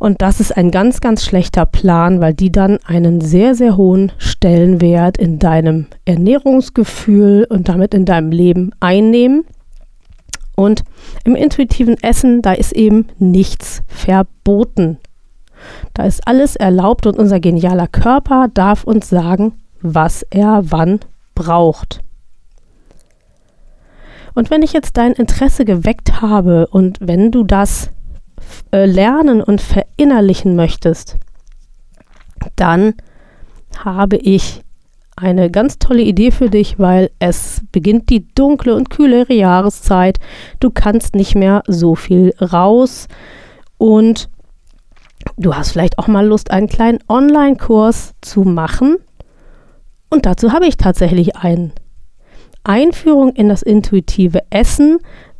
Und 0.00 0.22
das 0.22 0.40
ist 0.40 0.56
ein 0.56 0.72
ganz, 0.72 1.00
ganz 1.00 1.24
schlechter 1.24 1.64
Plan, 1.64 2.20
weil 2.20 2.34
die 2.34 2.50
dann 2.50 2.78
einen 2.84 3.20
sehr, 3.20 3.54
sehr 3.54 3.76
hohen 3.76 4.10
Stellenwert 4.18 5.18
in 5.18 5.38
deinem 5.38 5.86
Ernährungsgefühl 6.04 7.46
und 7.48 7.68
damit 7.68 7.94
in 7.94 8.06
deinem 8.06 8.32
Leben 8.32 8.72
einnehmen. 8.80 9.44
Und 10.54 10.84
im 11.24 11.34
intuitiven 11.34 11.96
Essen, 12.02 12.42
da 12.42 12.52
ist 12.52 12.72
eben 12.72 13.08
nichts 13.18 13.82
verboten. 13.86 14.98
Da 15.94 16.04
ist 16.04 16.26
alles 16.26 16.56
erlaubt 16.56 17.06
und 17.06 17.18
unser 17.18 17.40
genialer 17.40 17.86
Körper 17.86 18.48
darf 18.52 18.84
uns 18.84 19.08
sagen, 19.08 19.54
was 19.80 20.24
er 20.30 20.62
wann 20.70 21.00
braucht. 21.34 22.00
Und 24.34 24.50
wenn 24.50 24.62
ich 24.62 24.72
jetzt 24.72 24.96
dein 24.96 25.12
Interesse 25.12 25.64
geweckt 25.64 26.20
habe 26.22 26.66
und 26.68 26.98
wenn 27.00 27.30
du 27.30 27.44
das 27.44 27.90
äh, 28.72 28.86
lernen 28.86 29.42
und 29.42 29.60
verinnerlichen 29.60 30.56
möchtest, 30.56 31.16
dann 32.56 32.94
habe 33.78 34.16
ich 34.16 34.62
eine 35.16 35.50
ganz 35.50 35.78
tolle 35.78 36.02
Idee 36.02 36.30
für 36.30 36.48
dich, 36.48 36.78
weil 36.78 37.10
es 37.18 37.62
beginnt 37.70 38.10
die 38.10 38.26
dunkle 38.34 38.74
und 38.74 38.90
kühlere 38.90 39.34
Jahreszeit. 39.34 40.18
Du 40.60 40.70
kannst 40.70 41.14
nicht 41.14 41.34
mehr 41.34 41.62
so 41.66 41.94
viel 41.94 42.34
raus 42.40 43.08
und 43.78 44.28
du 45.36 45.54
hast 45.54 45.72
vielleicht 45.72 45.98
auch 45.98 46.08
mal 46.08 46.26
Lust, 46.26 46.50
einen 46.50 46.68
kleinen 46.68 46.98
Online-Kurs 47.08 48.14
zu 48.20 48.42
machen. 48.42 48.96
Und 50.08 50.26
dazu 50.26 50.52
habe 50.52 50.66
ich 50.66 50.76
tatsächlich 50.76 51.36
einen. 51.36 51.72
Einführung 52.64 53.34
in 53.34 53.48
das 53.48 53.62
intuitive 53.62 54.40
Essen. 54.50 54.98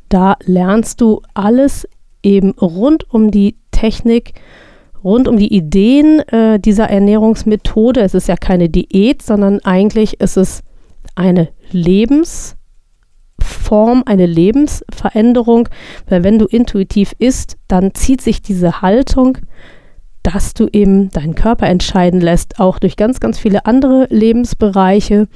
Da 0.08 0.36
lernst 0.44 1.00
du 1.00 1.22
alles 1.34 1.88
eben 2.22 2.50
rund 2.52 3.12
um 3.12 3.30
die 3.30 3.56
Technik 3.70 4.34
rund 5.04 5.28
um 5.28 5.36
die 5.36 5.54
Ideen 5.54 6.20
äh, 6.28 6.58
dieser 6.58 6.88
Ernährungsmethode. 6.88 8.00
Es 8.00 8.14
ist 8.14 8.28
ja 8.28 8.36
keine 8.36 8.68
Diät, 8.68 9.22
sondern 9.22 9.60
eigentlich 9.60 10.20
ist 10.20 10.36
es 10.36 10.62
eine 11.14 11.48
Lebensform, 11.70 12.54
eine 14.06 14.26
Lebensveränderung, 14.26 15.68
weil 16.08 16.24
wenn 16.24 16.38
du 16.38 16.46
intuitiv 16.46 17.12
isst, 17.18 17.56
dann 17.68 17.94
zieht 17.94 18.20
sich 18.20 18.42
diese 18.42 18.82
Haltung, 18.82 19.38
dass 20.22 20.54
du 20.54 20.68
eben 20.72 21.10
deinen 21.10 21.34
Körper 21.34 21.66
entscheiden 21.66 22.20
lässt, 22.20 22.60
auch 22.60 22.78
durch 22.78 22.96
ganz, 22.96 23.18
ganz 23.18 23.38
viele 23.38 23.66
andere 23.66 24.06
Lebensbereiche. 24.08 25.26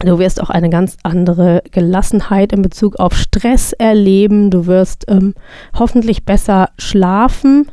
Du 0.00 0.18
wirst 0.18 0.42
auch 0.42 0.50
eine 0.50 0.70
ganz 0.70 0.96
andere 1.02 1.62
Gelassenheit 1.70 2.52
in 2.52 2.62
Bezug 2.62 2.96
auf 2.96 3.14
Stress 3.14 3.72
erleben. 3.72 4.50
Du 4.50 4.66
wirst 4.66 5.04
ähm, 5.08 5.34
hoffentlich 5.78 6.24
besser 6.24 6.70
schlafen, 6.78 7.70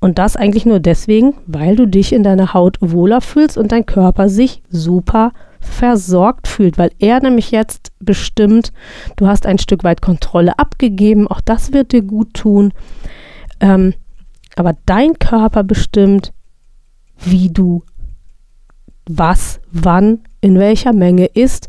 und 0.00 0.18
das 0.18 0.36
eigentlich 0.36 0.64
nur 0.64 0.80
deswegen, 0.80 1.34
weil 1.46 1.76
du 1.76 1.86
dich 1.86 2.12
in 2.12 2.22
deiner 2.22 2.54
Haut 2.54 2.78
wohler 2.80 3.20
fühlst 3.20 3.58
und 3.58 3.72
dein 3.72 3.86
Körper 3.86 4.28
sich 4.28 4.62
super 4.70 5.32
versorgt 5.60 6.46
fühlt, 6.46 6.78
weil 6.78 6.92
er 6.98 7.20
nämlich 7.20 7.50
jetzt 7.50 7.92
bestimmt, 7.98 8.72
du 9.16 9.26
hast 9.26 9.44
ein 9.44 9.58
Stück 9.58 9.82
weit 9.82 10.00
Kontrolle 10.00 10.58
abgegeben, 10.58 11.26
auch 11.26 11.40
das 11.40 11.72
wird 11.72 11.92
dir 11.92 12.02
gut 12.02 12.34
tun. 12.34 12.72
Ähm, 13.60 13.94
aber 14.54 14.74
dein 14.86 15.18
Körper 15.18 15.64
bestimmt, 15.64 16.32
wie 17.18 17.50
du 17.50 17.82
was, 19.08 19.60
wann, 19.72 20.20
in 20.40 20.58
welcher 20.58 20.92
Menge 20.92 21.26
isst 21.26 21.68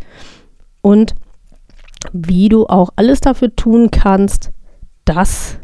und 0.82 1.16
wie 2.14 2.50
du 2.50 2.68
auch 2.68 2.92
alles 2.96 3.22
dafür 3.22 3.56
tun 3.56 3.92
kannst, 3.92 4.52
dass 5.06 5.58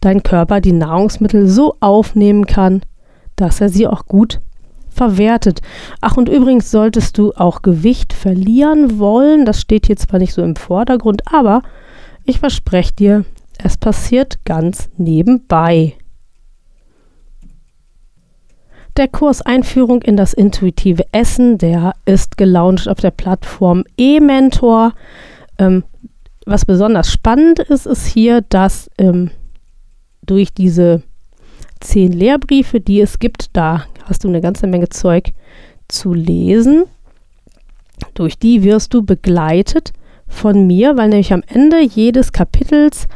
dein 0.00 0.22
Körper 0.22 0.60
die 0.60 0.72
Nahrungsmittel 0.72 1.48
so 1.48 1.76
aufnehmen 1.80 2.46
kann, 2.46 2.82
dass 3.36 3.60
er 3.60 3.68
sie 3.68 3.86
auch 3.86 4.06
gut 4.06 4.40
verwertet. 4.88 5.60
Ach, 6.00 6.16
und 6.16 6.28
übrigens 6.28 6.70
solltest 6.70 7.18
du 7.18 7.32
auch 7.34 7.62
Gewicht 7.62 8.12
verlieren 8.12 8.98
wollen. 8.98 9.44
Das 9.44 9.60
steht 9.60 9.86
hier 9.86 9.96
zwar 9.96 10.18
nicht 10.18 10.32
so 10.32 10.42
im 10.42 10.56
Vordergrund, 10.56 11.22
aber 11.32 11.62
ich 12.24 12.40
verspreche 12.40 12.94
dir, 12.94 13.24
es 13.62 13.76
passiert 13.76 14.44
ganz 14.44 14.88
nebenbei. 14.96 15.94
Der 18.96 19.08
Kurs 19.08 19.42
Einführung 19.42 20.00
in 20.02 20.16
das 20.16 20.32
intuitive 20.32 21.04
Essen, 21.12 21.58
der 21.58 21.92
ist 22.06 22.38
gelauncht 22.38 22.88
auf 22.88 22.98
der 22.98 23.10
Plattform 23.10 23.84
eMentor. 23.98 24.94
Ähm, 25.58 25.84
was 26.46 26.64
besonders 26.64 27.12
spannend 27.12 27.58
ist, 27.58 27.86
ist 27.86 28.06
hier, 28.06 28.40
dass 28.40 28.90
ähm, 28.96 29.30
durch 30.26 30.52
diese 30.52 31.02
zehn 31.80 32.12
Lehrbriefe, 32.12 32.80
die 32.80 33.00
es 33.00 33.18
gibt, 33.18 33.56
da 33.56 33.86
hast 34.04 34.24
du 34.24 34.28
eine 34.28 34.40
ganze 34.40 34.66
Menge 34.66 34.88
Zeug 34.88 35.32
zu 35.88 36.14
lesen. 36.14 36.84
Durch 38.14 38.38
die 38.38 38.62
wirst 38.62 38.94
du 38.94 39.02
begleitet 39.02 39.92
von 40.26 40.66
mir, 40.66 40.96
weil 40.96 41.08
nämlich 41.08 41.32
am 41.32 41.42
Ende 41.46 41.80
jedes 41.82 42.32
Kapitels 42.32 43.06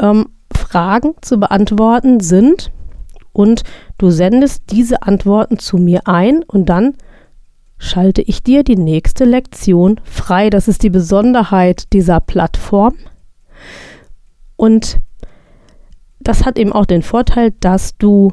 ähm, 0.00 0.28
Fragen 0.54 1.14
zu 1.20 1.38
beantworten 1.38 2.20
sind 2.20 2.70
und 3.32 3.62
du 3.98 4.10
sendest 4.10 4.64
diese 4.70 5.02
Antworten 5.02 5.58
zu 5.58 5.78
mir 5.78 6.06
ein 6.06 6.42
und 6.42 6.66
dann 6.66 6.94
schalte 7.78 8.22
ich 8.22 8.42
dir 8.42 8.64
die 8.64 8.76
nächste 8.76 9.24
Lektion 9.24 10.00
frei. 10.04 10.48
Das 10.48 10.68
ist 10.68 10.82
die 10.82 10.90
Besonderheit 10.90 11.92
dieser 11.92 12.20
Plattform. 12.20 12.94
Und 14.56 15.00
das 16.26 16.44
hat 16.44 16.58
eben 16.58 16.72
auch 16.72 16.86
den 16.86 17.02
Vorteil, 17.02 17.52
dass 17.60 17.96
du 17.98 18.32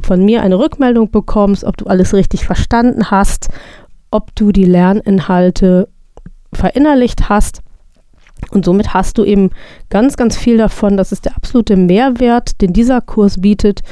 von 0.00 0.24
mir 0.24 0.42
eine 0.42 0.58
Rückmeldung 0.58 1.10
bekommst, 1.10 1.64
ob 1.64 1.76
du 1.76 1.86
alles 1.86 2.14
richtig 2.14 2.44
verstanden 2.44 3.10
hast, 3.10 3.48
ob 4.12 4.34
du 4.36 4.52
die 4.52 4.64
Lerninhalte 4.64 5.88
verinnerlicht 6.52 7.28
hast. 7.28 7.62
Und 8.50 8.64
somit 8.64 8.94
hast 8.94 9.18
du 9.18 9.24
eben 9.24 9.50
ganz, 9.90 10.16
ganz 10.16 10.36
viel 10.36 10.56
davon. 10.56 10.96
Das 10.96 11.10
ist 11.10 11.24
der 11.24 11.36
absolute 11.36 11.76
Mehrwert, 11.76 12.60
den 12.60 12.72
dieser 12.72 13.00
Kurs 13.00 13.40
bietet, 13.40 13.82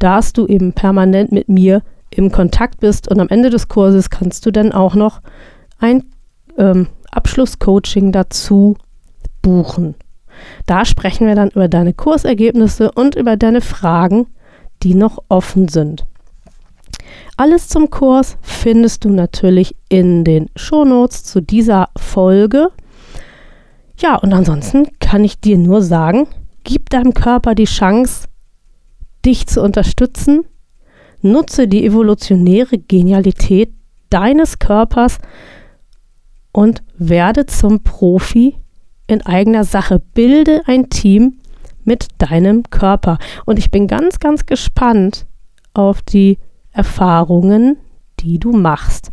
dass 0.00 0.32
du 0.32 0.46
eben 0.46 0.72
permanent 0.72 1.30
mit 1.30 1.48
mir 1.48 1.82
im 2.10 2.32
Kontakt 2.32 2.80
bist. 2.80 3.08
Und 3.08 3.20
am 3.20 3.28
Ende 3.28 3.50
des 3.50 3.68
Kurses 3.68 4.10
kannst 4.10 4.46
du 4.46 4.50
dann 4.50 4.72
auch 4.72 4.96
noch 4.96 5.20
ein 5.78 6.04
ähm, 6.58 6.88
Abschlusscoaching 7.12 8.10
dazu 8.10 8.76
buchen. 9.42 9.94
Da 10.66 10.84
sprechen 10.84 11.26
wir 11.26 11.34
dann 11.34 11.50
über 11.50 11.68
deine 11.68 11.92
Kursergebnisse 11.92 12.90
und 12.92 13.14
über 13.14 13.36
deine 13.36 13.60
Fragen, 13.60 14.26
die 14.82 14.94
noch 14.94 15.18
offen 15.28 15.68
sind. 15.68 16.06
Alles 17.36 17.68
zum 17.68 17.90
Kurs 17.90 18.38
findest 18.40 19.04
du 19.04 19.10
natürlich 19.10 19.76
in 19.88 20.24
den 20.24 20.48
Shownotes 20.56 21.24
zu 21.24 21.40
dieser 21.40 21.90
Folge. 21.96 22.70
Ja, 23.98 24.16
und 24.16 24.32
ansonsten 24.32 24.88
kann 25.00 25.24
ich 25.24 25.40
dir 25.40 25.58
nur 25.58 25.82
sagen, 25.82 26.26
gib 26.64 26.90
deinem 26.90 27.14
Körper 27.14 27.54
die 27.54 27.64
Chance, 27.64 28.28
dich 29.24 29.46
zu 29.46 29.62
unterstützen. 29.62 30.44
Nutze 31.22 31.68
die 31.68 31.84
evolutionäre 31.84 32.78
Genialität 32.78 33.72
deines 34.10 34.58
Körpers 34.58 35.18
und 36.52 36.82
werde 36.96 37.46
zum 37.46 37.82
Profi 37.82 38.56
in 39.06 39.24
eigener 39.24 39.64
Sache. 39.64 40.00
Bilde 40.14 40.62
ein 40.66 40.90
Team 40.90 41.38
mit 41.84 42.08
deinem 42.18 42.64
Körper. 42.64 43.18
Und 43.44 43.58
ich 43.58 43.70
bin 43.70 43.86
ganz, 43.86 44.18
ganz 44.18 44.46
gespannt 44.46 45.26
auf 45.74 46.02
die 46.02 46.38
Erfahrungen, 46.72 47.78
die 48.20 48.38
du 48.38 48.52
machst. 48.52 49.10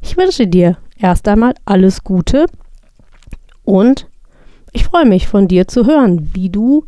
Ich 0.00 0.16
wünsche 0.16 0.46
dir 0.46 0.76
erst 0.98 1.26
einmal 1.26 1.54
alles 1.64 2.04
Gute 2.04 2.46
und 3.64 4.06
ich 4.72 4.84
freue 4.84 5.06
mich 5.06 5.28
von 5.28 5.48
dir 5.48 5.68
zu 5.68 5.86
hören, 5.86 6.30
wie 6.34 6.50
du 6.50 6.84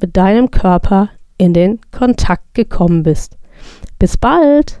mit 0.00 0.16
deinem 0.16 0.50
Körper 0.50 1.10
in 1.38 1.52
den 1.52 1.80
Kontakt 1.90 2.54
gekommen 2.54 3.02
bist. 3.02 3.36
Bis 3.98 4.16
bald! 4.16 4.80